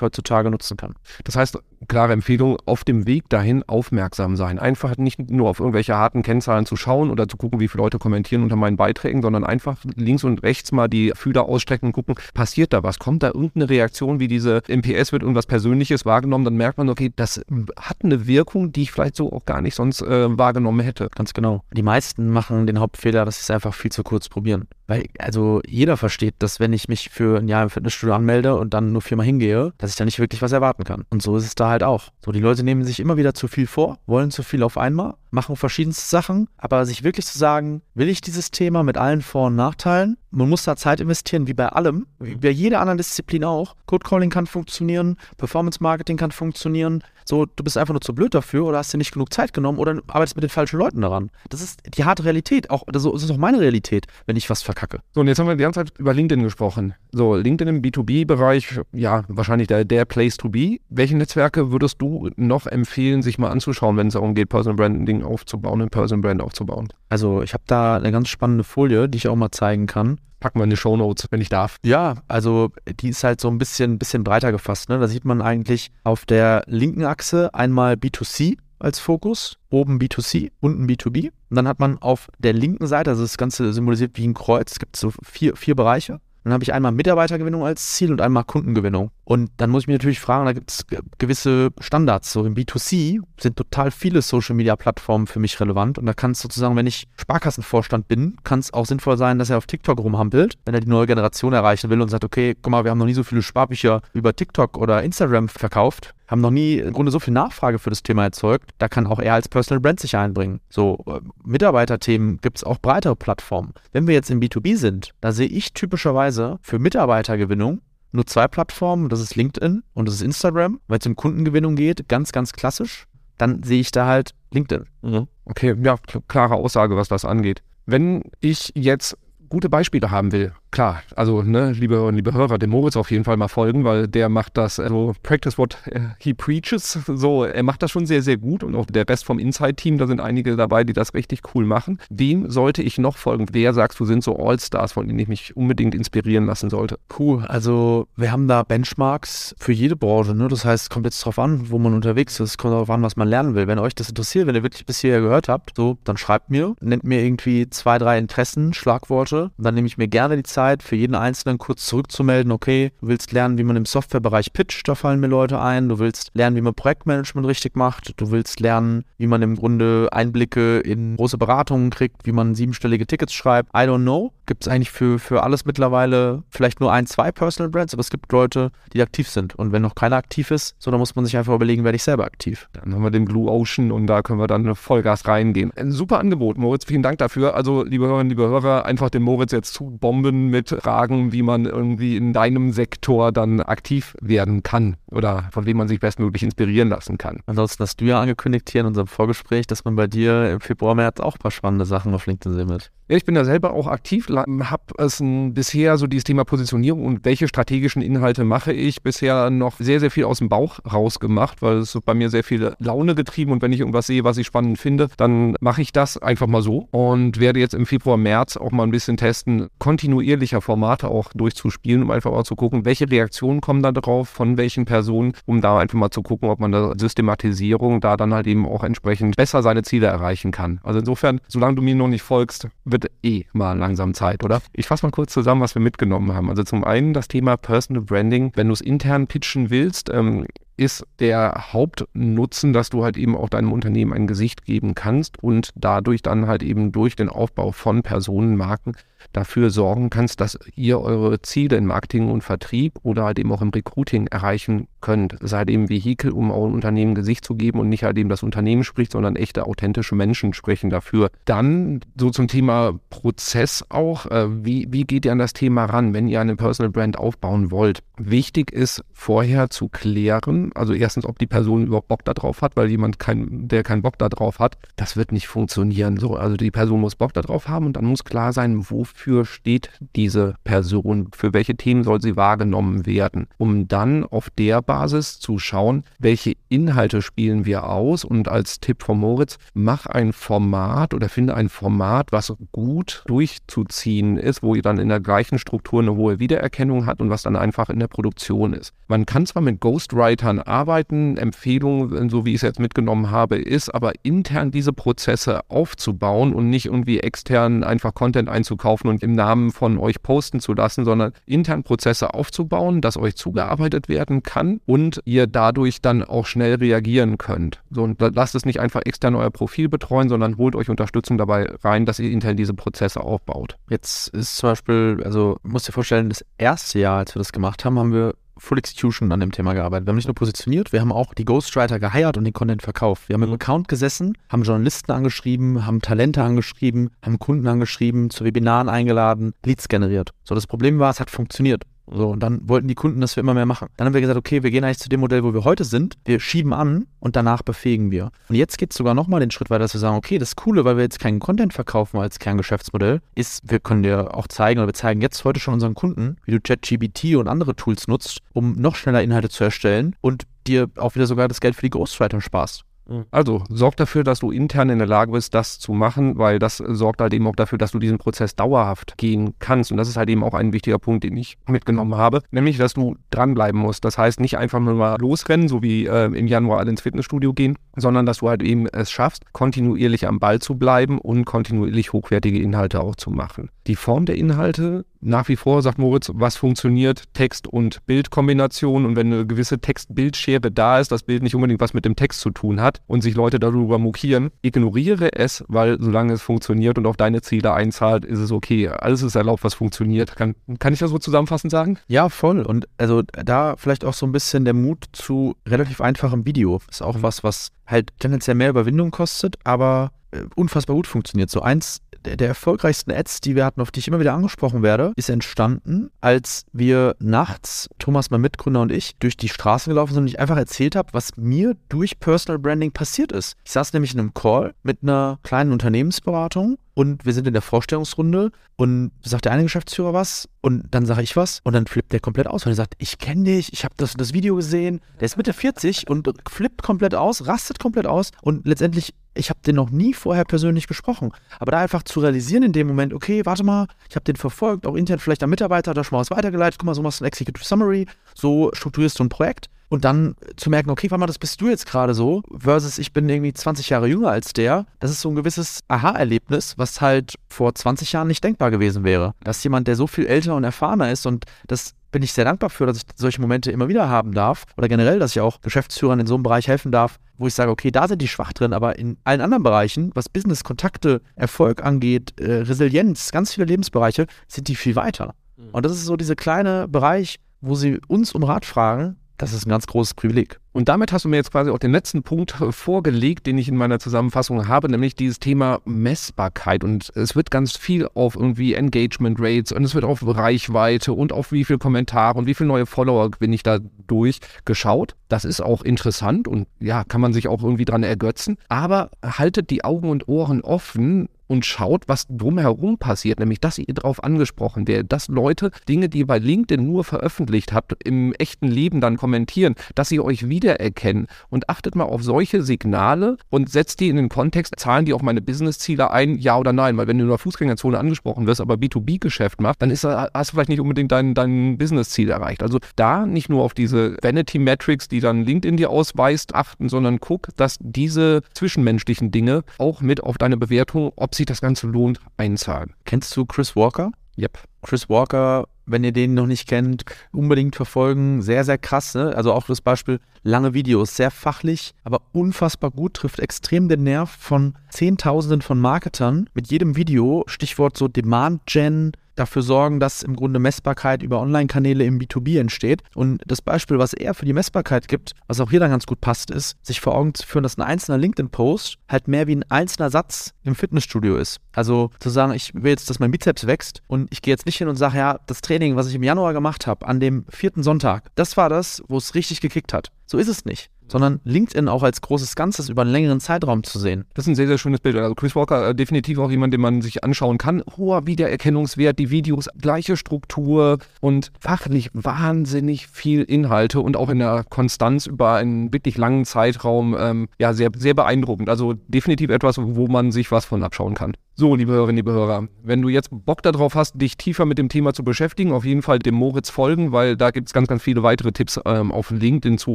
[0.00, 0.94] heutzutage nutzen kann.
[1.24, 1.58] Das heißt,
[1.88, 4.58] klare Empfehlung, auf dem Weg dahin aufmerksam sein.
[4.58, 7.98] Einfach nicht nur auf irgendwelche harten Kennzahlen zu schauen oder zu gucken, wie viele Leute
[7.98, 12.14] kommentieren unter meinen Beiträgen, sondern einfach links und rechts mal die Fühler ausstrecken und gucken,
[12.34, 12.98] passiert da was?
[12.98, 17.12] Kommt da irgendeine Reaktion, wie diese MPS wird irgendwas Persönliches wahrgenommen, dann merkt man, okay,
[17.14, 17.40] das
[17.76, 21.08] hat eine Wirkung, die ich vielleicht so auch gar nicht sonst äh, wahrgenommen hätte.
[21.14, 21.62] Ganz genau.
[21.72, 24.68] Die meisten machen den Hauptfehler, dass sie es einfach viel zu kurz probieren.
[24.86, 28.74] Weil, also jeder versteht, dass wenn ich mich für ein Jahr im Fitnessstudio anmelde und
[28.74, 31.04] dann nur viermal hingehe, dass ich da nicht wirklich was erwarten kann.
[31.10, 32.04] Und so ist es da halt auch.
[32.24, 35.14] So, die Leute nehmen sich immer wieder zu viel vor, wollen zu viel auf einmal,
[35.30, 39.48] machen verschiedenste Sachen, aber sich wirklich zu sagen, will ich dieses Thema mit allen Vor-
[39.48, 40.16] und Nachteilen?
[40.30, 43.74] Man muss da Zeit investieren, wie bei allem, wie bei jeder anderen Disziplin auch.
[43.86, 48.34] Code Calling kann funktionieren, Performance Marketing kann funktionieren, so, du bist einfach nur zu blöd
[48.34, 51.30] dafür oder hast dir nicht genug Zeit genommen oder arbeitest mit den falschen Leuten daran.
[51.48, 52.70] Das ist die harte Realität.
[52.70, 55.00] Auch, das ist auch meine Realität, wenn ich was verkacke.
[55.12, 56.94] So, und jetzt haben wir die ganze Zeit über LinkedIn gesprochen.
[57.12, 60.78] So, LinkedIn im B2B-Bereich, ja, wahrscheinlich der, der Place to be.
[60.88, 65.22] Welche Netzwerke würdest du noch empfehlen, sich mal anzuschauen, wenn es darum geht, Personal Branding
[65.22, 66.88] aufzubauen, ein Personal Brand aufzubauen?
[67.08, 70.58] Also, ich habe da eine ganz spannende Folie, die ich auch mal zeigen kann packen
[70.58, 71.76] wir in die Show Notes, wenn ich darf.
[71.84, 72.70] Ja, also
[73.00, 74.90] die ist halt so ein bisschen, bisschen breiter gefasst.
[74.90, 74.98] Ne?
[74.98, 80.86] Da sieht man eigentlich auf der linken Achse einmal B2C als Fokus, oben B2C, unten
[80.86, 81.30] B2B.
[81.48, 84.72] Und dann hat man auf der linken Seite, also das Ganze symbolisiert wie ein Kreuz,
[84.72, 86.20] es gibt so vier, vier Bereiche.
[86.44, 89.10] Dann habe ich einmal Mitarbeitergewinnung als Ziel und einmal Kundengewinnung.
[89.24, 90.84] Und dann muss ich mich natürlich fragen, da gibt es
[91.18, 92.32] gewisse Standards.
[92.32, 95.98] So im B2C sind total viele Social-Media-Plattformen für mich relevant.
[95.98, 99.50] Und da kann es sozusagen, wenn ich Sparkassenvorstand bin, kann es auch sinnvoll sein, dass
[99.50, 102.70] er auf TikTok rumhampelt, wenn er die neue Generation erreichen will und sagt, okay, guck
[102.70, 106.50] mal, wir haben noch nie so viele Sparbücher über TikTok oder Instagram verkauft haben noch
[106.50, 108.70] nie im Grunde so viel Nachfrage für das Thema erzeugt.
[108.78, 110.60] Da kann auch er als Personal Brand sich einbringen.
[110.70, 113.74] So, äh, Mitarbeiterthemen gibt es auch breitere Plattformen.
[113.92, 119.08] Wenn wir jetzt im B2B sind, da sehe ich typischerweise für Mitarbeitergewinnung nur zwei Plattformen,
[119.08, 120.80] das ist LinkedIn und das ist Instagram.
[120.88, 123.06] Wenn es um Kundengewinnung geht, ganz, ganz klassisch,
[123.38, 124.86] dann sehe ich da halt LinkedIn.
[125.02, 125.28] Mhm.
[125.44, 125.96] Okay, ja,
[126.28, 127.62] klare Aussage, was das angeht.
[127.84, 129.18] Wenn ich jetzt
[129.48, 133.36] gute Beispiele haben will, klar, also ne, liebe liebe Hörer, dem Moritz auf jeden Fall
[133.36, 135.76] mal folgen, weil der macht das, also practice what
[136.18, 139.38] he preaches, so, er macht das schon sehr, sehr gut und auch der Rest vom
[139.38, 141.98] Inside-Team, da sind einige dabei, die das richtig cool machen.
[142.10, 143.46] Wem sollte ich noch folgen?
[143.52, 146.98] Wer sagst du, sind so All-Stars, von denen ich mich unbedingt inspirieren lassen sollte?
[147.18, 150.48] Cool, also wir haben da Benchmarks für jede Branche, ne?
[150.48, 153.28] das heißt, kommt jetzt drauf an, wo man unterwegs ist, kommt darauf an, was man
[153.28, 153.66] lernen will.
[153.66, 156.74] Wenn euch das interessiert, wenn ihr wirklich bis hierher gehört habt, so, dann schreibt mir,
[156.80, 160.96] nennt mir irgendwie zwei, drei Interessen, Schlagworte, dann nehme ich mir gerne die Zeit, für
[160.96, 165.20] jeden Einzelnen kurz zurückzumelden, okay, du willst lernen, wie man im Softwarebereich pitcht, da fallen
[165.20, 169.26] mir Leute ein, du willst lernen, wie man Projektmanagement richtig macht, du willst lernen, wie
[169.26, 173.70] man im Grunde Einblicke in große Beratungen kriegt, wie man siebenstellige Tickets schreibt.
[173.70, 174.32] I don't know.
[174.46, 178.10] Gibt es eigentlich für, für alles mittlerweile vielleicht nur ein, zwei Personal Brands, aber es
[178.10, 179.54] gibt Leute, die aktiv sind.
[179.54, 182.02] Und wenn noch keiner aktiv ist, so dann muss man sich einfach überlegen, werde ich
[182.02, 182.68] selber aktiv.
[182.72, 185.72] Dann haben wir den Blue Ocean und da können wir dann Vollgas reingehen.
[185.76, 186.84] Ein super Angebot, Moritz.
[186.84, 187.54] Vielen Dank dafür.
[187.54, 191.64] Also, liebe Hörerinnen, liebe Hörer, einfach den Moritz jetzt zu bomben mit Fragen, wie man
[191.64, 196.88] irgendwie in deinem Sektor dann aktiv werden kann oder von wem man sich bestmöglich inspirieren
[196.88, 197.40] lassen kann.
[197.46, 200.94] Ansonsten hast du ja angekündigt hier in unserem Vorgespräch, dass man bei dir im Februar,
[200.94, 202.90] März auch ein paar spannende Sachen auf LinkedIn sehen wird.
[203.08, 207.04] Ja, ich bin da selber auch aktiv, habe es ein, bisher so dieses Thema Positionierung
[207.04, 211.62] und welche strategischen Inhalte mache ich bisher noch sehr, sehr viel aus dem Bauch rausgemacht,
[211.62, 214.46] weil es bei mir sehr viel Laune getrieben und wenn ich irgendwas sehe, was ich
[214.46, 218.56] spannend finde, dann mache ich das einfach mal so und werde jetzt im Februar, März
[218.56, 222.84] auch mal ein bisschen testen, kontinuierlich ähnlicher Formate auch durchzuspielen, um einfach auch zu gucken,
[222.84, 226.60] welche Reaktionen kommen da drauf, von welchen Personen, um da einfach mal zu gucken, ob
[226.60, 230.80] man da Systematisierung da dann halt eben auch entsprechend besser seine Ziele erreichen kann.
[230.82, 234.62] Also insofern, solange du mir noch nicht folgst, wird eh mal langsam Zeit, oder?
[234.72, 236.48] Ich fasse mal kurz zusammen, was wir mitgenommen haben.
[236.48, 238.52] Also zum einen das Thema Personal Branding.
[238.54, 240.46] Wenn du es intern pitchen willst, ähm,
[240.76, 245.70] ist der Hauptnutzen, dass du halt eben auch deinem Unternehmen ein Gesicht geben kannst und
[245.74, 248.96] dadurch dann halt eben durch den Aufbau von Personenmarken
[249.32, 253.62] dafür sorgen kannst, dass ihr eure Ziele in Marketing und Vertrieb oder halt eben auch
[253.62, 255.36] im Recruiting erreichen könnt.
[255.52, 258.84] Halt eben Vehikel, um eurem Unternehmen Gesicht zu geben und nicht halt eben das Unternehmen
[258.84, 261.30] spricht, sondern echte, authentische Menschen sprechen dafür.
[261.44, 264.26] Dann so zum Thema Prozess auch.
[264.26, 267.70] Äh, wie, wie geht ihr an das Thema ran, wenn ihr eine Personal Brand aufbauen
[267.70, 268.02] wollt?
[268.16, 272.90] Wichtig ist vorher zu klären, also erstens, ob die Person überhaupt Bock darauf hat, weil
[272.90, 276.16] jemand, kein, der keinen Bock darauf hat, das wird nicht funktionieren.
[276.18, 279.11] So, also die Person muss Bock darauf haben und dann muss klar sein, wofür
[279.44, 285.38] steht diese Person, für welche Themen soll sie wahrgenommen werden, um dann auf der Basis
[285.38, 291.14] zu schauen, welche Inhalte spielen wir aus und als Tipp von Moritz, mach ein Format
[291.14, 296.00] oder finde ein Format, was gut durchzuziehen ist, wo ihr dann in der gleichen Struktur
[296.00, 298.92] eine hohe Wiedererkennung hat und was dann einfach in der Produktion ist.
[299.08, 301.36] Man kann zwar mit Ghostwritern arbeiten.
[301.36, 306.70] Empfehlung, so wie ich es jetzt mitgenommen habe, ist aber intern diese Prozesse aufzubauen und
[306.70, 311.32] nicht irgendwie extern einfach Content einzukaufen und im Namen von euch posten zu lassen, sondern
[311.46, 317.38] intern Prozesse aufzubauen, dass euch zugearbeitet werden kann und ihr dadurch dann auch schnell reagieren
[317.38, 317.82] könnt.
[317.90, 321.70] So, und lasst es nicht einfach extern euer Profil betreuen, sondern holt euch Unterstützung dabei
[321.82, 323.76] rein, dass ihr intern diese Prozesse aufbaut.
[323.88, 327.84] Jetzt ist zum Beispiel, also musst dir vorstellen, das erste Jahr, als wir das gemacht
[327.84, 330.06] haben, haben wir Full Execution an dem Thema gearbeitet.
[330.06, 333.28] Wir haben nicht nur positioniert, wir haben auch die Ghostwriter geheiert und den Content verkauft.
[333.28, 333.56] Wir haben im mhm.
[333.56, 339.88] Account gesessen, haben Journalisten angeschrieben, haben Talente angeschrieben, haben Kunden angeschrieben, zu Webinaren eingeladen, Leads
[339.88, 340.30] generiert.
[340.44, 341.82] So, das Problem war, es hat funktioniert.
[342.06, 343.88] So, und dann wollten die Kunden, dass wir immer mehr machen.
[343.96, 346.16] Dann haben wir gesagt, okay, wir gehen eigentlich zu dem Modell, wo wir heute sind.
[346.24, 348.30] Wir schieben an und danach befähigen wir.
[348.48, 350.84] Und jetzt geht es sogar nochmal den Schritt weiter, dass wir sagen, okay, das Coole,
[350.84, 354.88] weil wir jetzt keinen Content verkaufen als Kerngeschäftsmodell, ist, wir können dir auch zeigen, oder
[354.88, 358.72] wir zeigen jetzt heute schon unseren Kunden, wie du ChatGBT und andere Tools nutzt, um
[358.72, 362.40] noch schneller Inhalte zu erstellen und dir auch wieder sogar das Geld für die Ghostwriter
[362.40, 362.84] sparst.
[363.12, 363.26] Mhm.
[363.30, 366.78] Also sorg dafür, dass du intern in der Lage bist, das zu machen, weil das
[366.78, 369.90] sorgt halt eben auch dafür, dass du diesen Prozess dauerhaft gehen kannst.
[369.90, 372.94] Und das ist halt eben auch ein wichtiger Punkt, den ich mitgenommen habe, nämlich, dass
[372.94, 374.04] du dranbleiben musst.
[374.04, 377.52] Das heißt, nicht einfach nur mal losrennen, so wie äh, im Januar alle ins Fitnessstudio
[377.52, 382.12] gehen, sondern dass du halt eben es schaffst, kontinuierlich am Ball zu bleiben und kontinuierlich
[382.12, 383.68] hochwertige Inhalte auch zu machen.
[383.86, 389.06] Die Form der Inhalte nach wie vor, sagt Moritz, was funktioniert, Text- und Bildkombination.
[389.06, 392.40] Und wenn eine gewisse Text-Bild-Schere da ist, das Bild nicht unbedingt was mit dem Text
[392.40, 397.06] zu tun hat und sich Leute darüber mokieren, ignoriere es, weil solange es funktioniert und
[397.06, 398.88] auf deine Ziele einzahlt, ist es okay.
[398.88, 400.34] Alles ist erlaubt, was funktioniert.
[400.36, 401.98] Kann, kann ich das so zusammenfassend sagen?
[402.08, 402.62] Ja, voll.
[402.62, 406.80] Und also da vielleicht auch so ein bisschen der Mut zu relativ einfachem Video.
[406.90, 411.50] Ist auch was, was halt tendenziell mehr Überwindung kostet, aber äh, unfassbar gut funktioniert.
[411.50, 415.12] So eins der, erfolgreichsten Ads, die wir hatten, auf die ich immer wieder angesprochen werde,
[415.16, 420.22] ist entstanden, als wir nachts, Thomas, mein Mitgründer und ich, durch die Straßen gelaufen sind
[420.22, 423.56] und ich einfach erzählt habe, was mir durch Personal Branding passiert ist.
[423.64, 427.62] Ich saß nämlich in einem Call mit einer kleinen Unternehmensberatung und wir sind in der
[427.62, 428.50] Vorstellungsrunde.
[428.76, 431.60] Und sagt der eine Geschäftsführer was und dann sage ich was.
[431.62, 434.14] Und dann flippt der komplett aus, weil er sagt, ich kenne dich, ich habe das,
[434.14, 438.32] das Video gesehen, der ist Mitte 40 und flippt komplett aus, rastet komplett aus.
[438.40, 442.64] Und letztendlich, ich habe den noch nie vorher persönlich gesprochen, aber da einfach zu realisieren
[442.64, 445.94] in dem Moment, okay, warte mal, ich habe den verfolgt, auch intern vielleicht am Mitarbeiter,
[445.94, 449.18] da schon mal was weitergeleitet, guck mal, so machst du ein Executive Summary, so strukturierst
[449.18, 452.14] du ein Projekt und dann zu merken, okay, warte mal, das bist du jetzt gerade
[452.14, 455.80] so, versus ich bin irgendwie 20 Jahre jünger als der, das ist so ein gewisses
[455.88, 459.34] Aha-Erlebnis, was halt vor 20 Jahren nicht denkbar gewesen wäre.
[459.44, 462.70] Dass jemand, der so viel älter und erfahrener ist und das bin ich sehr dankbar
[462.70, 466.20] für, dass ich solche Momente immer wieder haben darf oder generell, dass ich auch Geschäftsführern
[466.20, 468.72] in so einem Bereich helfen darf, wo ich sage, okay, da sind die schwach drin,
[468.72, 474.26] aber in allen anderen Bereichen, was Business, Kontakte, Erfolg angeht, äh, Resilienz, ganz viele Lebensbereiche,
[474.48, 475.34] sind die viel weiter.
[475.58, 475.68] Mhm.
[475.72, 479.66] Und das ist so dieser kleine Bereich, wo sie uns um Rat fragen, das ist
[479.66, 480.60] ein ganz großes Privileg.
[480.72, 483.68] Und damit hast du mir jetzt quasi auch den letzten Punkt äh, vorgelegt, den ich
[483.68, 486.82] in meiner Zusammenfassung habe, nämlich dieses Thema Messbarkeit.
[486.82, 491.32] Und es wird ganz viel auf irgendwie Engagement Rates und es wird auf Reichweite und
[491.32, 495.14] auf wie viele Kommentare und wie viele neue Follower gewinne ich da durch geschaut.
[495.32, 498.58] Das ist auch interessant und ja, kann man sich auch irgendwie dran ergötzen.
[498.68, 503.92] Aber haltet die Augen und Ohren offen und schaut, was drumherum passiert, nämlich dass ihr
[503.92, 508.68] darauf angesprochen werdet, dass Leute Dinge, die ihr bei LinkedIn nur veröffentlicht habt, im echten
[508.68, 511.26] Leben dann kommentieren, dass sie euch wiedererkennen.
[511.50, 515.22] Und achtet mal auf solche Signale und setzt die in den Kontext, zahlen die auf
[515.22, 518.74] meine Businessziele ein, ja oder nein, weil wenn du in der Fußgängerzone angesprochen wirst, aber
[518.76, 522.62] B2B-Geschäft machst, dann ist, hast du vielleicht nicht unbedingt dein, dein Businessziel erreicht.
[522.62, 527.20] Also da nicht nur auf diese Vanity Metrics, die dann LinkedIn dir ausweist, achten, sondern
[527.20, 532.20] guck, dass diese zwischenmenschlichen Dinge auch mit auf deine Bewertung, ob sich das Ganze lohnt,
[532.36, 532.94] einzahlen.
[533.04, 534.12] Kennst du Chris Walker?
[534.38, 534.58] Yep.
[534.82, 538.42] Chris Walker, wenn ihr den noch nicht kennt, unbedingt verfolgen.
[538.42, 539.14] Sehr, sehr krass.
[539.14, 539.34] Ne?
[539.36, 544.30] Also auch das Beispiel lange Videos, sehr fachlich, aber unfassbar gut, trifft extrem den Nerv
[544.30, 547.44] von Zehntausenden von Marketern mit jedem Video.
[547.46, 553.02] Stichwort so Demand Gen, dafür sorgen, dass im Grunde Messbarkeit über Online-Kanäle im B2B entsteht.
[553.14, 556.20] Und das Beispiel, was er für die Messbarkeit gibt, was auch hier dann ganz gut
[556.20, 559.70] passt, ist, sich vor Augen zu führen, dass ein einzelner LinkedIn-Post halt mehr wie ein
[559.70, 561.60] einzelner Satz im Fitnessstudio ist.
[561.72, 564.76] Also zu sagen, ich will jetzt, dass mein Bizeps wächst und ich gehe jetzt nicht
[564.76, 567.82] hin und sage, ja, das Training, was ich im Januar gemacht habe, an dem vierten
[567.82, 570.08] Sonntag, das war das, wo es richtig gekickt hat.
[570.26, 573.98] So ist es nicht sondern LinkedIn auch als großes Ganzes über einen längeren Zeitraum zu
[573.98, 574.24] sehen.
[574.34, 575.14] Das ist ein sehr, sehr schönes Bild.
[575.16, 577.82] Also Chris Walker äh, definitiv auch jemand, den man sich anschauen kann.
[577.96, 584.64] Hoher Wiedererkennungswert, die Videos, gleiche Struktur und fachlich wahnsinnig viel Inhalte und auch in der
[584.68, 588.70] Konstanz über einen wirklich langen Zeitraum ähm, ja sehr, sehr beeindruckend.
[588.70, 591.34] Also definitiv etwas, wo man sich was von abschauen kann.
[591.54, 594.88] So, liebe Hörerinnen, liebe Hörer, wenn du jetzt Bock darauf hast, dich tiefer mit dem
[594.88, 598.02] Thema zu beschäftigen, auf jeden Fall dem Moritz folgen, weil da gibt es ganz, ganz
[598.02, 599.94] viele weitere Tipps ähm, auf LinkedIn zu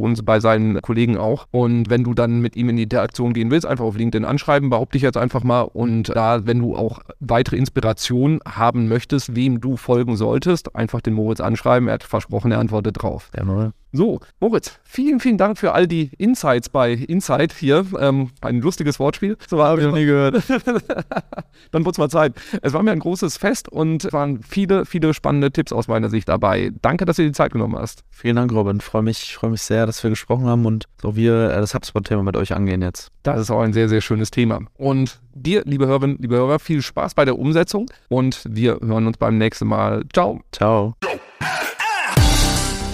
[0.00, 1.46] uns bei seinen Kollegen auch.
[1.50, 4.70] Und wenn du dann mit ihm in die Interaktion gehen willst, einfach auf LinkedIn anschreiben,
[4.70, 5.62] behaupte ich jetzt einfach mal.
[5.62, 11.14] Und da, wenn du auch weitere Inspiration haben möchtest, wem du folgen solltest, einfach den
[11.14, 11.88] Moritz anschreiben.
[11.88, 13.32] Er hat versprochen, er antwortet drauf.
[13.36, 17.86] Ja, so, Moritz, vielen, vielen Dank für all die Insights bei Insight hier.
[17.98, 19.36] Ähm, ein lustiges Wortspiel.
[19.48, 20.42] So habe ich noch nie gehört.
[21.70, 22.34] Dann wurde es mal Zeit.
[22.60, 26.10] Es war mir ein großes Fest und es waren viele, viele spannende Tipps aus meiner
[26.10, 26.70] Sicht dabei.
[26.82, 28.04] Danke, dass du dir die Zeit genommen hast.
[28.10, 28.80] Vielen Dank, Robin.
[28.80, 32.22] Freue mich, freue mich sehr, dass wir gesprochen haben und so wir äh, das HubSpot-Thema
[32.22, 33.10] mit euch angehen jetzt.
[33.22, 34.60] Das ist auch ein sehr, sehr schönes Thema.
[34.74, 39.16] Und dir, liebe Hörerinnen, liebe Hörer, viel Spaß bei der Umsetzung und wir hören uns
[39.16, 40.04] beim nächsten Mal.
[40.12, 40.40] Ciao.
[40.52, 40.94] Ciao.